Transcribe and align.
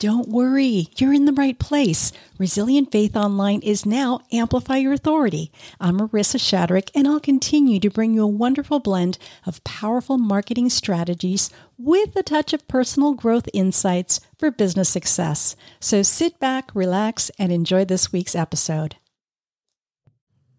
Don't 0.00 0.30
worry, 0.30 0.88
you're 0.96 1.12
in 1.12 1.26
the 1.26 1.32
right 1.34 1.58
place. 1.58 2.10
Resilient 2.38 2.90
Faith 2.90 3.14
Online 3.14 3.60
is 3.60 3.84
now 3.84 4.20
Amplify 4.32 4.78
Your 4.78 4.94
Authority. 4.94 5.52
I'm 5.78 5.98
Marisa 5.98 6.38
Shadrick, 6.40 6.88
and 6.94 7.06
I'll 7.06 7.20
continue 7.20 7.78
to 7.80 7.90
bring 7.90 8.14
you 8.14 8.22
a 8.22 8.26
wonderful 8.26 8.80
blend 8.80 9.18
of 9.44 9.62
powerful 9.62 10.16
marketing 10.16 10.70
strategies 10.70 11.50
with 11.76 12.16
a 12.16 12.22
touch 12.22 12.54
of 12.54 12.66
personal 12.66 13.12
growth 13.12 13.46
insights 13.52 14.20
for 14.38 14.50
business 14.50 14.88
success. 14.88 15.54
So 15.80 16.02
sit 16.02 16.40
back, 16.40 16.74
relax, 16.74 17.30
and 17.38 17.52
enjoy 17.52 17.84
this 17.84 18.10
week's 18.10 18.34
episode. 18.34 18.96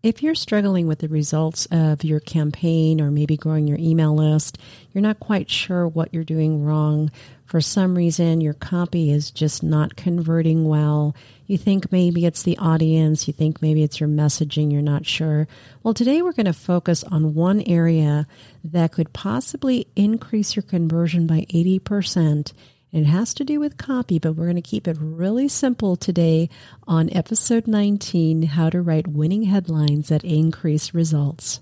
If 0.03 0.23
you're 0.23 0.33
struggling 0.33 0.87
with 0.87 0.97
the 0.97 1.07
results 1.07 1.67
of 1.71 2.03
your 2.03 2.19
campaign 2.19 2.99
or 2.99 3.11
maybe 3.11 3.37
growing 3.37 3.67
your 3.67 3.77
email 3.79 4.15
list, 4.15 4.57
you're 4.91 5.01
not 5.01 5.19
quite 5.19 5.49
sure 5.49 5.87
what 5.87 6.11
you're 6.11 6.23
doing 6.23 6.63
wrong. 6.63 7.11
For 7.51 7.59
some 7.59 7.97
reason, 7.97 8.39
your 8.39 8.53
copy 8.53 9.11
is 9.11 9.29
just 9.29 9.61
not 9.61 9.97
converting 9.97 10.69
well. 10.69 11.13
You 11.47 11.57
think 11.57 11.91
maybe 11.91 12.25
it's 12.25 12.43
the 12.43 12.57
audience, 12.57 13.27
you 13.27 13.33
think 13.33 13.61
maybe 13.61 13.83
it's 13.83 13.99
your 13.99 14.07
messaging, 14.07 14.71
you're 14.71 14.81
not 14.81 15.05
sure. 15.05 15.49
Well, 15.83 15.93
today 15.93 16.21
we're 16.21 16.31
going 16.31 16.45
to 16.45 16.53
focus 16.53 17.03
on 17.03 17.33
one 17.33 17.59
area 17.67 18.25
that 18.63 18.93
could 18.93 19.11
possibly 19.11 19.85
increase 19.97 20.55
your 20.55 20.63
conversion 20.63 21.27
by 21.27 21.45
80% 21.53 22.53
it 22.93 23.03
has 23.03 23.33
to 23.33 23.43
do 23.43 23.59
with 23.59 23.77
copy, 23.77 24.17
but 24.17 24.37
we're 24.37 24.45
going 24.45 24.55
to 24.55 24.61
keep 24.61 24.87
it 24.87 24.97
really 24.99 25.49
simple 25.49 25.97
today 25.97 26.49
on 26.87 27.09
episode 27.11 27.67
19 27.67 28.43
How 28.43 28.69
to 28.69 28.81
Write 28.81 29.07
Winning 29.07 29.43
Headlines 29.43 30.07
That 30.07 30.23
Increase 30.23 30.93
Results. 30.93 31.59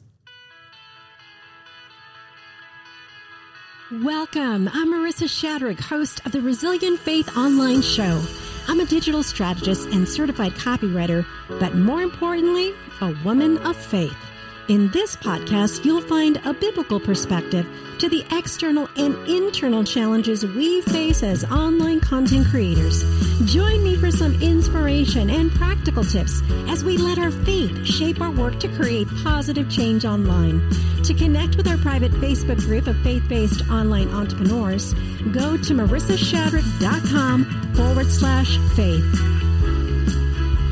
Welcome. 3.91 4.69
I'm 4.71 4.93
Marisa 4.93 5.25
Shadrick, 5.27 5.79
host 5.79 6.23
of 6.23 6.31
the 6.31 6.41
Resilient 6.41 6.99
Faith 6.99 7.35
Online 7.35 7.81
Show. 7.81 8.23
I'm 8.67 8.79
a 8.79 8.85
digital 8.85 9.23
strategist 9.23 9.87
and 9.89 10.07
certified 10.07 10.51
copywriter, 10.51 11.25
but 11.59 11.73
more 11.73 12.03
importantly, 12.03 12.75
a 13.01 13.15
woman 13.23 13.57
of 13.65 13.75
faith. 13.75 14.28
In 14.69 14.91
this 14.91 15.15
podcast, 15.15 15.83
you'll 15.83 16.03
find 16.03 16.39
a 16.45 16.53
biblical 16.53 16.99
perspective 16.99 17.65
to 17.97 18.07
the 18.07 18.23
external 18.31 18.87
and 18.97 19.15
internal 19.27 19.83
challenges 19.83 20.45
we 20.45 20.81
face 20.81 21.23
as 21.23 21.43
online 21.45 21.99
content 22.01 22.45
creators. 22.51 23.03
Join 23.45 23.83
me 23.83 23.95
for 23.95 24.11
some 24.11 24.39
inspiration 24.43 25.31
and 25.31 25.51
practical 25.51 26.03
tips 26.03 26.43
as 26.67 26.83
we 26.83 26.97
let 26.97 27.17
our 27.17 27.31
faith 27.31 27.83
shape 27.83 28.21
our 28.21 28.29
work 28.29 28.59
to 28.59 28.67
create 28.67 29.07
positive 29.23 29.71
change 29.71 30.05
online. 30.05 30.61
To 31.03 31.15
connect 31.15 31.57
with 31.57 31.67
our 31.67 31.77
private 31.77 32.11
Facebook 32.11 32.59
group 32.59 32.85
of 32.85 32.95
faith-based 33.01 33.67
online 33.71 34.09
entrepreneurs, 34.09 34.93
go 35.33 35.57
to 35.57 35.73
marisashadrick.com 35.73 37.73
forward 37.73 38.11
slash 38.11 38.59
faith. 38.75 39.03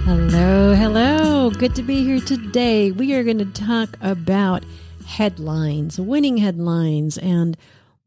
Hello, 0.07 0.73
hello. 0.73 1.49
Good 1.49 1.75
to 1.75 1.83
be 1.83 2.01
here 2.01 2.21
today. 2.21 2.93
We 2.93 3.13
are 3.13 3.25
going 3.25 3.39
to 3.39 3.45
talk 3.45 3.97
about 3.99 4.63
headlines, 5.05 5.99
winning 5.99 6.37
headlines, 6.37 7.17
and 7.17 7.57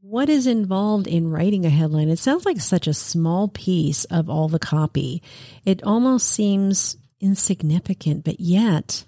what 0.00 0.30
is 0.30 0.46
involved 0.46 1.06
in 1.06 1.30
writing 1.30 1.66
a 1.66 1.68
headline. 1.68 2.08
It 2.08 2.18
sounds 2.18 2.46
like 2.46 2.58
such 2.58 2.86
a 2.86 2.94
small 2.94 3.48
piece 3.48 4.06
of 4.06 4.30
all 4.30 4.48
the 4.48 4.58
copy. 4.58 5.22
It 5.66 5.82
almost 5.84 6.28
seems 6.28 6.96
insignificant, 7.20 8.24
but 8.24 8.40
yet 8.40 9.04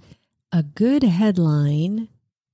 a 0.52 0.62
good 0.62 1.02
headline 1.02 2.10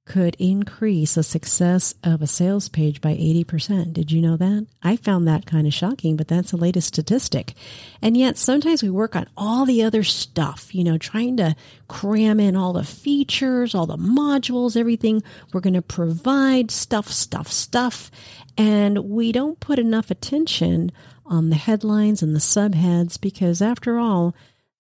could 0.09 0.35
increase 0.39 1.15
the 1.15 1.23
success 1.23 1.95
of 2.03 2.23
a 2.23 2.27
sales 2.27 2.71
page 2.71 3.03
by 3.03 3.13
80%. 3.13 3.93
Did 3.93 4.11
you 4.11 4.23
know 4.23 4.39
that? 4.39 4.67
I 4.83 4.97
found 4.97 5.29
that 5.29 5.45
kind 5.45 5.67
of 5.67 5.75
shocking, 5.75 6.17
but 6.17 6.29
that's 6.29 6.51
the 6.51 6.57
latest 6.57 6.89
statistic. 6.89 7.53
And 8.01 8.17
yet 8.17 8.39
sometimes 8.39 8.83
we 8.83 8.89
work 8.89 9.15
on 9.15 9.27
all 9.37 9.67
the 9.67 9.83
other 9.83 10.03
stuff, 10.03 10.75
you 10.75 10.83
know, 10.83 10.97
trying 10.97 11.37
to 11.37 11.55
cram 11.89 12.41
in 12.41 12.57
all 12.57 12.73
the 12.73 12.85
features, 12.85 13.75
all 13.75 13.87
the 13.87 13.99
modules, 13.99 14.79
everything. 14.79 15.23
We're 15.53 15.61
going 15.61 15.75
to 15.75 15.83
provide 15.83 16.71
stuff, 16.71 17.09
stuff, 17.09 17.49
stuff. 17.49 18.11
And 18.57 19.11
we 19.11 19.31
don't 19.31 19.61
put 19.61 19.79
enough 19.79 20.11
attention 20.11 20.91
on 21.27 21.51
the 21.51 21.57
headlines 21.57 22.23
and 22.23 22.35
the 22.35 22.41
subheads 22.41 23.21
because 23.21 23.61
after 23.61 23.99
all, 23.99 24.35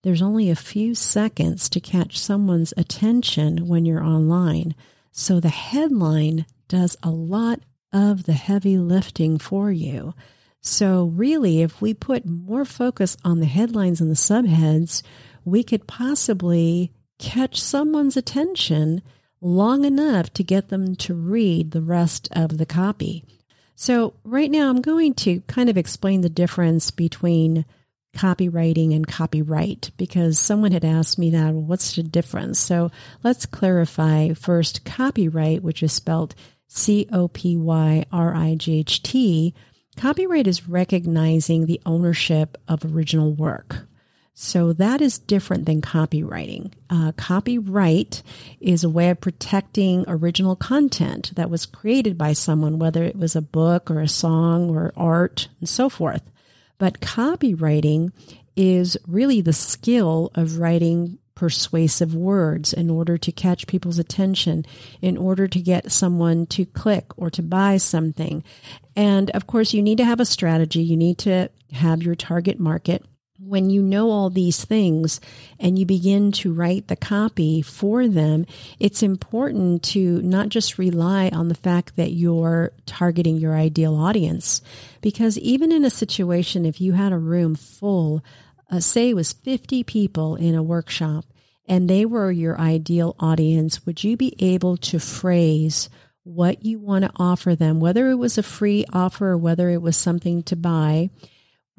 there's 0.04 0.22
only 0.22 0.48
a 0.48 0.56
few 0.56 0.94
seconds 0.94 1.68
to 1.68 1.80
catch 1.80 2.18
someone's 2.18 2.72
attention 2.78 3.68
when 3.68 3.84
you're 3.84 4.02
online. 4.02 4.74
So 5.18 5.40
the 5.40 5.48
headline 5.48 6.46
does 6.68 6.96
a 7.02 7.10
lot 7.10 7.58
of 7.92 8.22
the 8.22 8.34
heavy 8.34 8.78
lifting 8.78 9.36
for 9.36 9.72
you. 9.72 10.14
So, 10.60 11.06
really, 11.06 11.60
if 11.60 11.82
we 11.82 11.92
put 11.92 12.24
more 12.24 12.64
focus 12.64 13.16
on 13.24 13.40
the 13.40 13.46
headlines 13.46 14.00
and 14.00 14.12
the 14.12 14.14
subheads, 14.14 15.02
we 15.44 15.64
could 15.64 15.88
possibly 15.88 16.92
catch 17.18 17.60
someone's 17.60 18.16
attention 18.16 19.02
long 19.40 19.84
enough 19.84 20.32
to 20.34 20.44
get 20.44 20.68
them 20.68 20.94
to 20.94 21.14
read 21.14 21.72
the 21.72 21.82
rest 21.82 22.28
of 22.30 22.56
the 22.56 22.66
copy. 22.66 23.24
So, 23.74 24.14
right 24.22 24.52
now, 24.52 24.70
I'm 24.70 24.80
going 24.80 25.14
to 25.14 25.40
kind 25.48 25.68
of 25.68 25.76
explain 25.76 26.20
the 26.20 26.30
difference 26.30 26.92
between 26.92 27.64
copywriting 28.16 28.94
and 28.94 29.06
copyright 29.06 29.90
because 29.96 30.38
someone 30.38 30.72
had 30.72 30.84
asked 30.84 31.18
me 31.18 31.30
that, 31.30 31.52
well, 31.52 31.62
what's 31.62 31.96
the 31.96 32.02
difference? 32.02 32.58
So 32.58 32.90
let's 33.22 33.46
clarify 33.46 34.32
first 34.32 34.84
copyright, 34.84 35.62
which 35.62 35.82
is 35.82 35.92
spelled 35.92 36.34
C 36.66 37.08
O 37.12 37.28
P 37.28 37.56
Y 37.56 38.04
R 38.12 38.34
I 38.34 38.54
G 38.56 38.78
H 38.80 39.02
T. 39.02 39.54
Copyright 39.96 40.46
is 40.46 40.68
recognizing 40.68 41.66
the 41.66 41.80
ownership 41.84 42.56
of 42.68 42.84
original 42.84 43.32
work. 43.32 43.88
So 44.40 44.72
that 44.74 45.00
is 45.00 45.18
different 45.18 45.66
than 45.66 45.82
copywriting. 45.82 46.72
Uh, 46.88 47.10
copyright 47.16 48.22
is 48.60 48.84
a 48.84 48.88
way 48.88 49.10
of 49.10 49.20
protecting 49.20 50.04
original 50.06 50.54
content 50.54 51.32
that 51.34 51.50
was 51.50 51.66
created 51.66 52.16
by 52.16 52.34
someone, 52.34 52.78
whether 52.78 53.02
it 53.02 53.16
was 53.16 53.34
a 53.34 53.42
book 53.42 53.90
or 53.90 54.00
a 54.00 54.06
song 54.06 54.70
or 54.70 54.92
art 54.96 55.48
and 55.58 55.68
so 55.68 55.88
forth. 55.88 56.22
But 56.78 57.00
copywriting 57.00 58.12
is 58.56 58.96
really 59.06 59.40
the 59.40 59.52
skill 59.52 60.30
of 60.34 60.58
writing 60.58 61.18
persuasive 61.34 62.16
words 62.16 62.72
in 62.72 62.90
order 62.90 63.16
to 63.16 63.30
catch 63.30 63.68
people's 63.68 64.00
attention, 64.00 64.66
in 65.00 65.16
order 65.16 65.46
to 65.46 65.60
get 65.60 65.92
someone 65.92 66.46
to 66.46 66.64
click 66.64 67.06
or 67.16 67.30
to 67.30 67.42
buy 67.42 67.76
something. 67.76 68.42
And 68.96 69.30
of 69.30 69.46
course, 69.46 69.72
you 69.72 69.80
need 69.80 69.98
to 69.98 70.04
have 70.04 70.18
a 70.18 70.24
strategy. 70.24 70.82
You 70.82 70.96
need 70.96 71.18
to 71.18 71.48
have 71.72 72.02
your 72.02 72.16
target 72.16 72.58
market 72.58 73.04
when 73.48 73.70
you 73.70 73.82
know 73.82 74.10
all 74.10 74.28
these 74.30 74.64
things 74.64 75.20
and 75.58 75.78
you 75.78 75.86
begin 75.86 76.30
to 76.30 76.52
write 76.52 76.88
the 76.88 76.96
copy 76.96 77.62
for 77.62 78.06
them, 78.06 78.46
it's 78.78 79.02
important 79.02 79.82
to 79.82 80.20
not 80.22 80.48
just 80.50 80.78
rely 80.78 81.28
on 81.30 81.48
the 81.48 81.54
fact 81.54 81.96
that 81.96 82.12
you're 82.12 82.72
targeting 82.84 83.36
your 83.36 83.56
ideal 83.56 83.96
audience. 83.96 84.60
Because 85.00 85.38
even 85.38 85.72
in 85.72 85.84
a 85.84 85.90
situation, 85.90 86.66
if 86.66 86.80
you 86.80 86.92
had 86.92 87.12
a 87.12 87.18
room 87.18 87.54
full, 87.54 88.22
uh, 88.70 88.80
say 88.80 89.10
it 89.10 89.16
was 89.16 89.32
50 89.32 89.82
people 89.84 90.36
in 90.36 90.54
a 90.54 90.62
workshop 90.62 91.24
and 91.66 91.88
they 91.88 92.04
were 92.04 92.30
your 92.30 92.58
ideal 92.60 93.16
audience, 93.18 93.86
would 93.86 94.04
you 94.04 94.16
be 94.16 94.34
able 94.38 94.76
to 94.76 94.98
phrase 94.98 95.88
what 96.24 96.64
you 96.64 96.78
want 96.78 97.04
to 97.04 97.10
offer 97.16 97.54
them, 97.54 97.80
whether 97.80 98.10
it 98.10 98.16
was 98.16 98.36
a 98.36 98.42
free 98.42 98.84
offer 98.92 99.30
or 99.30 99.38
whether 99.38 99.70
it 99.70 99.80
was 99.80 99.96
something 99.96 100.42
to 100.42 100.56
buy? 100.56 101.08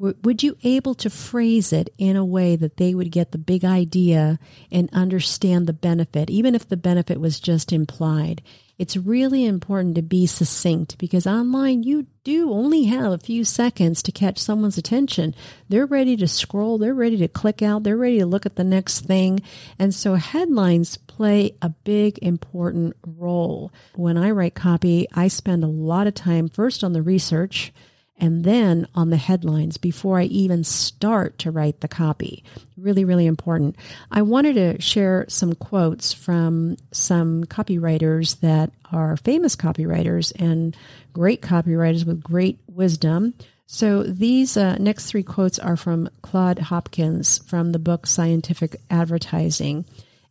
Would 0.00 0.42
you 0.42 0.56
able 0.62 0.94
to 0.94 1.10
phrase 1.10 1.74
it 1.74 1.92
in 1.98 2.16
a 2.16 2.24
way 2.24 2.56
that 2.56 2.78
they 2.78 2.94
would 2.94 3.12
get 3.12 3.32
the 3.32 3.38
big 3.38 3.66
idea 3.66 4.38
and 4.72 4.88
understand 4.94 5.66
the 5.66 5.74
benefit 5.74 6.30
even 6.30 6.54
if 6.54 6.66
the 6.66 6.76
benefit 6.76 7.20
was 7.20 7.38
just 7.38 7.70
implied? 7.70 8.42
It's 8.78 8.96
really 8.96 9.44
important 9.44 9.96
to 9.96 10.02
be 10.02 10.26
succinct 10.26 10.96
because 10.96 11.26
online 11.26 11.82
you 11.82 12.06
do 12.24 12.50
only 12.50 12.84
have 12.84 13.12
a 13.12 13.18
few 13.18 13.44
seconds 13.44 14.02
to 14.02 14.10
catch 14.10 14.38
someone's 14.38 14.78
attention. 14.78 15.34
They're 15.68 15.84
ready 15.84 16.16
to 16.16 16.26
scroll 16.26 16.78
they're 16.78 16.94
ready 16.94 17.18
to 17.18 17.28
click 17.28 17.60
out 17.60 17.82
they're 17.82 17.98
ready 17.98 18.20
to 18.20 18.26
look 18.26 18.46
at 18.46 18.56
the 18.56 18.64
next 18.64 19.00
thing. 19.00 19.42
And 19.78 19.94
so 19.94 20.14
headlines 20.14 20.96
play 20.96 21.56
a 21.60 21.68
big 21.68 22.18
important 22.22 22.96
role. 23.04 23.70
When 23.96 24.16
i 24.16 24.30
write 24.30 24.54
copy 24.54 25.06
i 25.12 25.28
spend 25.28 25.62
a 25.62 25.66
lot 25.66 26.06
of 26.06 26.14
time 26.14 26.48
first 26.48 26.82
on 26.82 26.94
the 26.94 27.02
research 27.02 27.74
and 28.20 28.44
then 28.44 28.86
on 28.94 29.10
the 29.10 29.16
headlines 29.16 29.76
before 29.78 30.18
I 30.18 30.24
even 30.24 30.62
start 30.62 31.38
to 31.38 31.50
write 31.50 31.80
the 31.80 31.88
copy. 31.88 32.44
Really, 32.76 33.04
really 33.04 33.26
important. 33.26 33.76
I 34.10 34.22
wanted 34.22 34.54
to 34.54 34.80
share 34.80 35.24
some 35.28 35.54
quotes 35.54 36.12
from 36.12 36.76
some 36.92 37.44
copywriters 37.44 38.40
that 38.40 38.70
are 38.92 39.16
famous 39.16 39.56
copywriters 39.56 40.32
and 40.38 40.76
great 41.12 41.42
copywriters 41.42 42.06
with 42.06 42.22
great 42.22 42.60
wisdom. 42.68 43.34
So 43.66 44.02
these 44.02 44.56
uh, 44.56 44.76
next 44.78 45.06
three 45.06 45.22
quotes 45.22 45.58
are 45.58 45.76
from 45.76 46.10
Claude 46.22 46.58
Hopkins 46.58 47.38
from 47.38 47.72
the 47.72 47.78
book 47.78 48.06
Scientific 48.06 48.76
Advertising. 48.90 49.84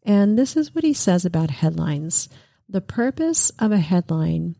And 0.04 0.38
this 0.38 0.56
is 0.56 0.76
what 0.76 0.84
he 0.84 0.94
says 0.94 1.26
about 1.26 1.50
headlines. 1.50 2.30
The 2.68 2.82
purpose 2.82 3.50
of 3.58 3.72
a 3.72 3.78
headline 3.78 4.56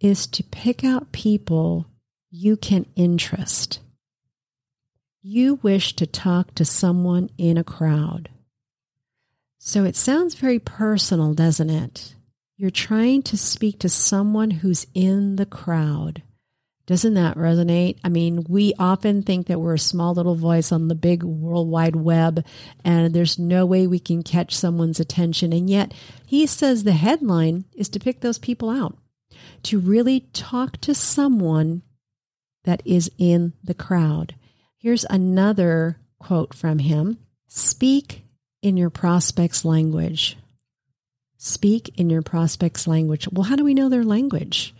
is 0.00 0.26
to 0.28 0.42
pick 0.42 0.84
out 0.84 1.12
people 1.12 1.86
you 2.36 2.56
can 2.56 2.84
interest. 2.96 3.78
You 5.22 5.60
wish 5.62 5.94
to 5.94 6.04
talk 6.04 6.52
to 6.56 6.64
someone 6.64 7.30
in 7.38 7.56
a 7.56 7.62
crowd. 7.62 8.28
So 9.58 9.84
it 9.84 9.94
sounds 9.94 10.34
very 10.34 10.58
personal, 10.58 11.32
doesn't 11.32 11.70
it? 11.70 12.16
You're 12.56 12.70
trying 12.70 13.22
to 13.22 13.36
speak 13.36 13.78
to 13.78 13.88
someone 13.88 14.50
who's 14.50 14.88
in 14.94 15.36
the 15.36 15.46
crowd. 15.46 16.22
Doesn't 16.86 17.14
that 17.14 17.36
resonate? 17.36 17.98
I 18.02 18.08
mean, 18.08 18.44
we 18.48 18.74
often 18.80 19.22
think 19.22 19.46
that 19.46 19.60
we're 19.60 19.74
a 19.74 19.78
small 19.78 20.12
little 20.12 20.34
voice 20.34 20.72
on 20.72 20.88
the 20.88 20.96
big 20.96 21.22
worldwide 21.22 21.94
web 21.94 22.44
and 22.84 23.14
there's 23.14 23.38
no 23.38 23.64
way 23.64 23.86
we 23.86 24.00
can 24.00 24.24
catch 24.24 24.56
someone's 24.56 24.98
attention. 24.98 25.52
And 25.52 25.70
yet, 25.70 25.94
he 26.26 26.48
says 26.48 26.82
the 26.82 26.92
headline 26.92 27.64
is 27.74 27.88
to 27.90 28.00
pick 28.00 28.22
those 28.22 28.40
people 28.40 28.70
out, 28.70 28.98
to 29.62 29.78
really 29.78 30.28
talk 30.32 30.78
to 30.78 30.96
someone 30.96 31.82
that 32.64 32.82
is 32.84 33.10
in 33.18 33.52
the 33.62 33.74
crowd. 33.74 34.34
Here's 34.76 35.04
another 35.08 35.98
quote 36.18 36.52
from 36.54 36.78
him 36.80 37.18
Speak 37.46 38.22
in 38.62 38.76
your 38.76 38.90
prospect's 38.90 39.64
language. 39.64 40.36
Speak 41.36 41.98
in 41.98 42.08
your 42.10 42.22
prospect's 42.22 42.86
language. 42.86 43.28
Well, 43.30 43.44
how 43.44 43.56
do 43.56 43.64
we 43.64 43.74
know 43.74 43.88
their 43.88 44.04
language? 44.04 44.74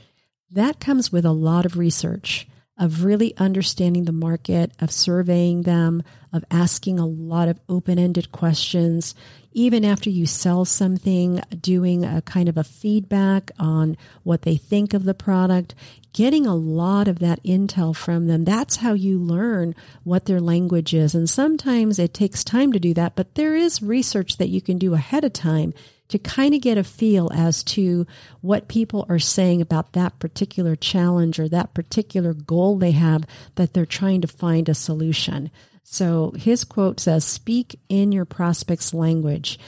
That 0.50 0.80
comes 0.80 1.12
with 1.12 1.24
a 1.24 1.32
lot 1.32 1.66
of 1.66 1.76
research, 1.76 2.46
of 2.76 3.04
really 3.04 3.36
understanding 3.36 4.04
the 4.04 4.12
market, 4.12 4.72
of 4.80 4.90
surveying 4.90 5.62
them, 5.62 6.02
of 6.32 6.44
asking 6.50 6.98
a 6.98 7.06
lot 7.06 7.48
of 7.48 7.60
open 7.68 7.98
ended 7.98 8.32
questions. 8.32 9.14
Even 9.52 9.84
after 9.84 10.10
you 10.10 10.26
sell 10.26 10.64
something, 10.64 11.40
doing 11.60 12.04
a 12.04 12.20
kind 12.22 12.48
of 12.48 12.56
a 12.56 12.64
feedback 12.64 13.52
on 13.58 13.96
what 14.24 14.42
they 14.42 14.56
think 14.56 14.92
of 14.92 15.04
the 15.04 15.14
product, 15.14 15.76
getting 16.12 16.46
a 16.46 16.54
lot 16.54 17.06
of 17.06 17.20
that 17.20 17.42
intel 17.44 17.94
from 17.94 18.26
them. 18.26 18.44
That's 18.44 18.76
how 18.76 18.94
you 18.94 19.18
learn 19.20 19.76
what 20.02 20.24
their 20.24 20.40
language 20.40 20.92
is. 20.92 21.14
And 21.14 21.30
sometimes 21.30 22.00
it 22.00 22.12
takes 22.12 22.42
time 22.42 22.72
to 22.72 22.80
do 22.80 22.92
that, 22.94 23.14
but 23.14 23.36
there 23.36 23.54
is 23.54 23.82
research 23.82 24.38
that 24.38 24.48
you 24.48 24.60
can 24.60 24.78
do 24.78 24.94
ahead 24.94 25.22
of 25.22 25.32
time 25.32 25.72
to 26.08 26.18
kind 26.18 26.54
of 26.54 26.60
get 26.60 26.78
a 26.78 26.84
feel 26.84 27.30
as 27.34 27.64
to 27.64 28.06
what 28.40 28.68
people 28.68 29.06
are 29.08 29.18
saying 29.18 29.62
about 29.62 29.92
that 29.92 30.18
particular 30.18 30.76
challenge 30.76 31.38
or 31.38 31.48
that 31.48 31.74
particular 31.74 32.34
goal 32.34 32.76
they 32.76 32.90
have 32.90 33.24
that 33.54 33.72
they're 33.72 33.86
trying 33.86 34.20
to 34.20 34.28
find 34.28 34.68
a 34.68 34.74
solution. 34.74 35.50
So 35.82 36.32
his 36.36 36.64
quote 36.64 37.00
says, 37.00 37.24
speak 37.24 37.78
in 37.88 38.12
your 38.12 38.24
prospect's 38.24 38.92
language. 38.92 39.58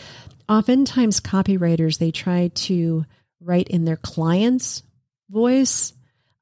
Oftentimes 0.48 1.20
copywriters, 1.20 1.98
they 1.98 2.10
try 2.10 2.48
to 2.48 3.04
write 3.40 3.68
in 3.68 3.84
their 3.84 3.96
client's 3.96 4.82
voice, 5.28 5.92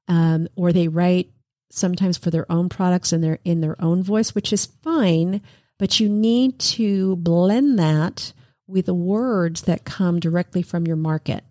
um, 0.08 0.48
or 0.56 0.72
they 0.72 0.88
write 0.88 1.30
sometimes 1.70 2.18
for 2.18 2.30
their 2.30 2.50
own 2.50 2.68
products 2.68 3.12
in 3.12 3.20
their, 3.20 3.38
in 3.44 3.60
their 3.60 3.80
own 3.82 4.02
voice, 4.02 4.34
which 4.34 4.52
is 4.52 4.66
fine, 4.66 5.40
but 5.78 5.98
you 5.98 6.08
need 6.08 6.58
to 6.58 7.16
blend 7.16 7.78
that 7.78 8.32
with 8.66 8.86
the 8.86 8.94
words 8.94 9.62
that 9.62 9.84
come 9.84 10.20
directly 10.20 10.62
from 10.62 10.86
your 10.86 10.96
market. 10.96 11.44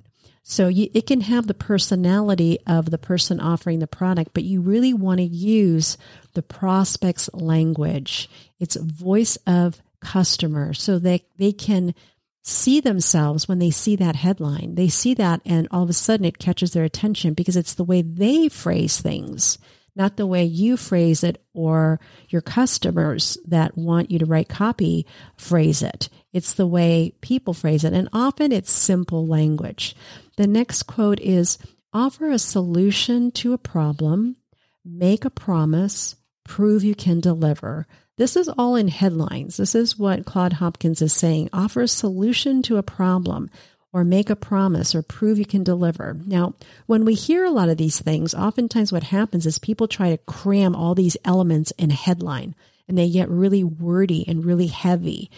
So 0.44 0.68
you, 0.68 0.90
it 0.94 1.08
can 1.08 1.22
have 1.22 1.48
the 1.48 1.54
personality 1.54 2.60
of 2.68 2.92
the 2.92 2.98
person 2.98 3.40
offering 3.40 3.80
the 3.80 3.88
product, 3.88 4.32
but 4.34 4.44
you 4.44 4.60
really 4.62 4.94
want 4.94 5.20
to 5.20 5.24
use 5.24 5.98
the 6.34 6.42
prospect's 6.42 7.30
language. 7.34 8.30
It's 8.60 8.76
voice 8.76 9.38
of 9.48 9.82
customer 10.02 10.74
so 10.74 11.00
they, 11.00 11.26
they 11.38 11.54
can 11.54 11.96
see 12.44 12.82
themselves 12.82 13.48
when 13.48 13.60
they 13.60 13.72
see 13.72 13.96
that 13.96 14.18
headline. 14.18 14.76
They 14.76 14.90
see 14.90 15.14
that 15.14 15.42
and 15.46 15.66
all 15.72 15.84
of 15.84 15.90
a 15.90 15.94
sudden 15.94 16.26
it 16.26 16.40
catches 16.40 16.74
their 16.74 16.84
attention 16.84 17.34
because 17.34 17.56
it's 17.56 17.76
the 17.76 17.86
way 17.86 18.02
they 18.02 18.50
phrase 18.50 19.00
things, 19.00 19.58
not 19.96 20.18
the 20.18 20.28
way 20.28 20.44
you 20.44 20.76
phrase 20.76 21.24
it 21.24 21.42
or 21.54 22.02
your 22.28 22.42
customers 22.42 23.38
that 23.48 23.78
want 23.78 24.12
you 24.12 24.20
to 24.20 24.26
write 24.26 24.50
copy 24.50 25.06
phrase 25.38 25.82
it. 25.82 26.10
It's 26.34 26.56
the 26.56 26.68
way 26.68 27.14
people 27.22 27.54
phrase 27.54 27.84
it. 27.84 27.94
And 27.94 28.10
often 28.12 28.52
it's 28.52 28.72
simple 28.72 29.28
language. 29.28 29.96
The 30.36 30.48
next 30.48 30.84
quote 30.84 31.20
is 31.20 31.60
offer 31.94 32.30
a 32.30 32.40
solution 32.40 33.32
to 33.32 33.54
a 33.54 33.58
problem, 33.58 34.36
make 34.84 35.26
a 35.26 35.30
promise, 35.30 36.16
prove 36.44 36.84
you 36.84 36.96
can 36.96 37.20
deliver. 37.20 37.88
This 38.18 38.36
is 38.36 38.50
all 38.50 38.76
in 38.76 38.88
headlines. 38.88 39.58
This 39.58 39.76
is 39.76 39.98
what 39.98 40.26
Claude 40.26 40.54
Hopkins 40.54 41.02
is 41.02 41.14
saying. 41.14 41.50
Offer 41.54 41.82
a 41.82 41.88
solution 41.88 42.62
to 42.64 42.78
a 42.78 42.84
problem 42.84 43.50
or 43.92 44.04
make 44.04 44.32
a 44.32 44.36
promise 44.36 44.96
or 44.96 45.04
prove 45.04 45.38
you 45.38 45.46
can 45.46 45.64
deliver. 45.64 46.18
Now, 46.26 46.56
when 46.88 47.06
we 47.06 47.14
hear 47.14 47.46
a 47.46 47.52
lot 47.52 47.70
of 47.70 47.78
these 47.78 48.00
things, 48.00 48.34
oftentimes 48.34 48.92
what 48.92 49.04
happens 49.04 49.46
is 49.46 49.60
people 49.60 49.88
try 49.88 50.10
to 50.10 50.18
cram 50.18 50.76
all 50.76 50.96
these 50.96 51.18
elements 51.24 51.72
in 51.78 51.92
a 51.92 51.96
headline 51.96 52.56
and 52.88 52.98
they 52.98 53.10
get 53.10 53.30
really 53.30 53.64
wordy 53.64 54.26
and 54.28 54.44
really 54.44 54.68
heavy 54.68 55.30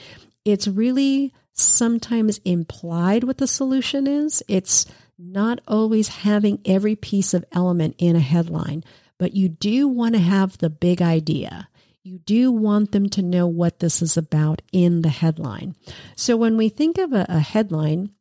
it's 0.46 0.68
really 0.68 1.34
sometimes 1.54 2.40
implied 2.46 3.24
what 3.24 3.40
the 3.40 3.48
solution 3.48 4.08
is. 4.08 4.44
It's 4.48 4.86
not 5.18 5.60
always 5.68 6.08
having 6.10 6.60
every 6.66 6.96
piece 6.96 7.34
of 7.34 7.46
element 7.52 7.96
in 7.98 8.16
a 8.16 8.22
headline, 8.22 8.84
but 9.18 9.34
you 9.34 9.50
do 9.50 9.88
want 9.88 10.14
to 10.16 10.22
have 10.22 10.58
the 10.58 10.70
big 10.70 11.02
idea. 11.02 11.68
You 12.04 12.20
do 12.20 12.52
want 12.52 12.92
them 12.92 13.10
to 13.10 13.24
know 13.24 13.48
what 13.48 13.80
this 13.80 14.02
is 14.02 14.16
about 14.16 14.62
in 14.72 15.02
the 15.02 15.10
headline. 15.10 15.76
So 16.16 16.38
when 16.38 16.58
we 16.58 16.70
think 16.70 16.98
of 17.00 17.14
a, 17.14 17.26
a 17.28 17.40
headline, 17.40 18.12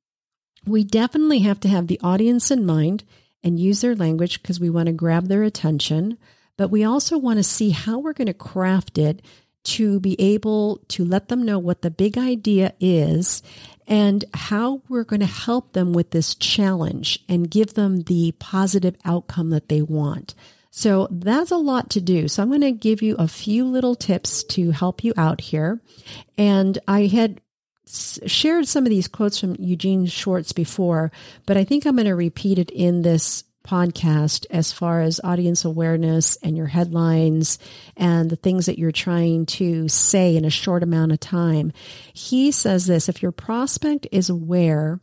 we 0.65 0.85
definitely 0.85 1.41
have 1.41 1.61
to 1.61 1.69
have 1.69 1.89
the 1.89 2.01
audience 2.03 2.51
in 2.51 2.65
mind 2.65 3.05
and 3.43 3.61
use 3.61 3.83
their 3.83 3.95
language 3.95 4.41
because 4.41 4.59
we 4.59 4.71
want 4.71 4.87
to 4.87 4.93
grab 4.93 5.27
their 5.27 5.43
attention. 5.43 6.17
But 6.57 6.71
we 6.71 6.85
also 6.85 7.19
want 7.19 7.39
to 7.39 7.43
see 7.43 7.71
how 7.71 7.99
we're 7.99 8.15
going 8.15 8.29
to 8.29 8.35
craft 8.35 8.97
it 8.97 9.21
to 9.65 10.01
be 10.01 10.21
able 10.21 10.81
to 10.89 11.05
let 11.05 11.29
them 11.29 11.43
know 11.43 11.59
what 11.59 11.83
the 11.83 11.91
big 11.91 12.17
idea 12.17 12.73
is 12.81 13.43
and 13.87 14.25
how 14.33 14.83
we're 14.89 15.05
going 15.05 15.21
to 15.21 15.27
help 15.27 15.73
them 15.73 15.93
with 15.93 16.11
this 16.11 16.35
challenge 16.35 17.23
and 17.29 17.51
give 17.51 17.75
them 17.75 18.03
the 18.03 18.33
positive 18.39 18.97
outcome 19.05 19.51
that 19.51 19.69
they 19.69 19.83
want. 19.83 20.35
So 20.71 21.07
that's 21.11 21.51
a 21.51 21.57
lot 21.57 21.91
to 21.91 22.01
do. 22.01 22.27
So 22.29 22.43
I'm 22.43 22.49
going 22.49 22.61
to 22.63 22.73
give 22.73 23.01
you 23.01 23.15
a 23.17 23.29
few 23.29 23.65
little 23.65 23.95
tips 23.95 24.43
to 24.45 24.71
help 24.73 25.05
you 25.05 25.13
out 25.17 25.41
here. 25.41 25.81
And 26.37 26.79
I 26.89 27.07
had 27.07 27.41
shared 27.87 28.67
some 28.67 28.85
of 28.85 28.91
these 28.91 29.07
quotes 29.09 29.39
from 29.39 29.57
Eugene 29.59 30.07
Schwartz 30.07 30.53
before, 30.53 31.13
but 31.47 31.57
I 31.57 31.65
think 31.65 31.87
I'm 31.87 31.97
going 31.97 32.07
to 32.07 32.15
repeat 32.15 32.59
it 32.59 32.71
in 32.71 33.03
this 33.03 33.45
podcast 33.65 34.47
as 34.51 34.73
far 34.73 35.01
as 35.01 35.21
audience 35.25 35.65
awareness 35.65 36.37
and 36.43 36.57
your 36.57 36.67
headlines 36.67 37.59
and 37.97 38.31
the 38.31 38.37
things 38.37 38.67
that 38.67 38.79
you're 38.79 38.93
trying 38.93 39.47
to 39.47 39.89
say 39.89 40.37
in 40.37 40.45
a 40.45 40.51
short 40.51 40.83
amount 40.83 41.13
of 41.13 41.21
time. 41.21 41.73
He 42.13 42.53
says 42.53 42.87
this 42.87 43.09
if 43.09 43.23
your 43.23 43.33
prospect 43.33 44.07
is 44.13 44.31
aware 44.31 45.01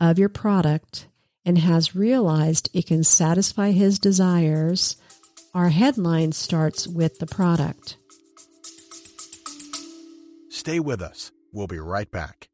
of 0.00 0.18
your 0.18 0.28
product 0.28 1.08
and 1.44 1.58
has 1.58 1.94
realized 1.94 2.70
it 2.72 2.86
can 2.86 3.04
satisfy 3.04 3.72
his 3.72 3.98
desires, 3.98 4.96
our 5.52 5.68
headline 5.68 6.32
starts 6.32 6.86
with 6.86 7.18
the 7.18 7.26
product. 7.26 7.96
Stay 10.48 10.80
with 10.80 11.02
us. 11.02 11.30
We'll 11.52 11.66
be 11.66 11.78
right 11.78 12.10
back. 12.10 12.48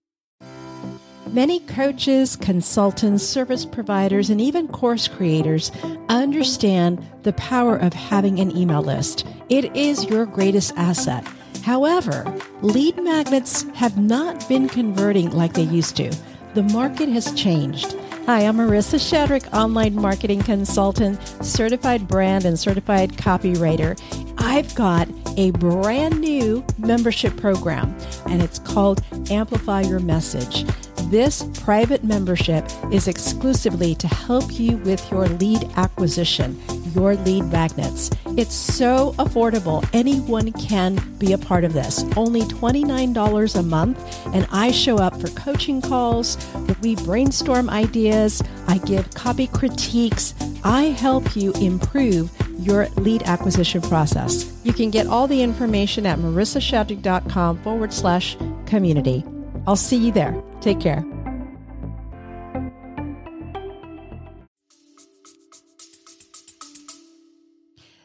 Many 1.32 1.60
coaches, 1.60 2.34
consultants, 2.34 3.22
service 3.22 3.64
providers, 3.64 4.30
and 4.30 4.40
even 4.40 4.66
course 4.66 5.06
creators 5.06 5.70
understand 6.08 7.06
the 7.22 7.32
power 7.34 7.76
of 7.76 7.92
having 7.92 8.40
an 8.40 8.56
email 8.56 8.82
list. 8.82 9.24
It 9.48 9.76
is 9.76 10.06
your 10.06 10.26
greatest 10.26 10.72
asset. 10.76 11.24
However, 11.62 12.24
lead 12.62 12.96
magnets 12.96 13.62
have 13.74 13.96
not 13.96 14.48
been 14.48 14.68
converting 14.68 15.30
like 15.30 15.52
they 15.52 15.62
used 15.62 15.96
to. 15.98 16.12
The 16.54 16.64
market 16.64 17.08
has 17.10 17.32
changed. 17.34 17.94
Hi, 18.26 18.40
I'm 18.40 18.56
Marisa 18.56 18.98
Shadrick, 18.98 19.52
online 19.52 19.94
marketing 19.94 20.42
consultant, 20.42 21.22
certified 21.44 22.08
brand 22.08 22.44
and 22.44 22.58
certified 22.58 23.12
copywriter. 23.12 23.96
I've 24.38 24.74
got 24.74 25.08
a 25.36 25.52
brand 25.52 26.20
new 26.20 26.64
membership 26.76 27.36
program, 27.36 27.96
and 28.26 28.42
it's 28.42 28.58
called 28.58 29.00
Amplify 29.30 29.82
Your 29.82 30.00
Message. 30.00 30.66
This 31.10 31.42
private 31.54 32.04
membership 32.04 32.64
is 32.92 33.08
exclusively 33.08 33.96
to 33.96 34.06
help 34.06 34.60
you 34.60 34.76
with 34.76 35.10
your 35.10 35.26
lead 35.26 35.68
acquisition, 35.74 36.56
your 36.94 37.16
lead 37.16 37.46
magnets. 37.46 38.10
It's 38.36 38.54
so 38.54 39.12
affordable. 39.18 39.84
Anyone 39.92 40.52
can 40.52 41.00
be 41.18 41.32
a 41.32 41.38
part 41.38 41.64
of 41.64 41.72
this. 41.72 42.04
Only 42.16 42.42
$29 42.42 43.58
a 43.58 43.62
month, 43.64 44.26
and 44.32 44.46
I 44.52 44.70
show 44.70 44.98
up 44.98 45.20
for 45.20 45.26
coaching 45.30 45.82
calls. 45.82 46.38
We 46.80 46.94
brainstorm 46.94 47.68
ideas. 47.70 48.40
I 48.68 48.78
give 48.78 49.12
copy 49.12 49.48
critiques. 49.48 50.32
I 50.62 50.82
help 50.84 51.34
you 51.34 51.50
improve 51.54 52.30
your 52.60 52.88
lead 52.90 53.24
acquisition 53.24 53.82
process. 53.82 54.60
You 54.62 54.72
can 54.72 54.92
get 54.92 55.08
all 55.08 55.26
the 55.26 55.42
information 55.42 56.06
at 56.06 56.20
marisashadrick.com 56.20 57.62
forward 57.64 57.92
slash 57.92 58.36
community. 58.66 59.24
I'll 59.66 59.74
see 59.74 59.96
you 59.96 60.12
there. 60.12 60.40
Take 60.60 60.80
care. 60.80 61.04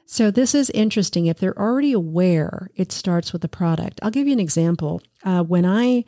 So 0.05 0.31
this 0.31 0.55
is 0.55 0.69
interesting. 0.69 1.25
If 1.25 1.39
they're 1.39 1.59
already 1.59 1.91
aware, 1.91 2.69
it 2.75 2.93
starts 2.93 3.33
with 3.33 3.41
the 3.41 3.49
product. 3.49 3.99
I'll 4.01 4.11
give 4.11 4.27
you 4.27 4.33
an 4.33 4.39
example. 4.39 5.01
Uh, 5.25 5.43
when 5.43 5.65
I 5.65 6.05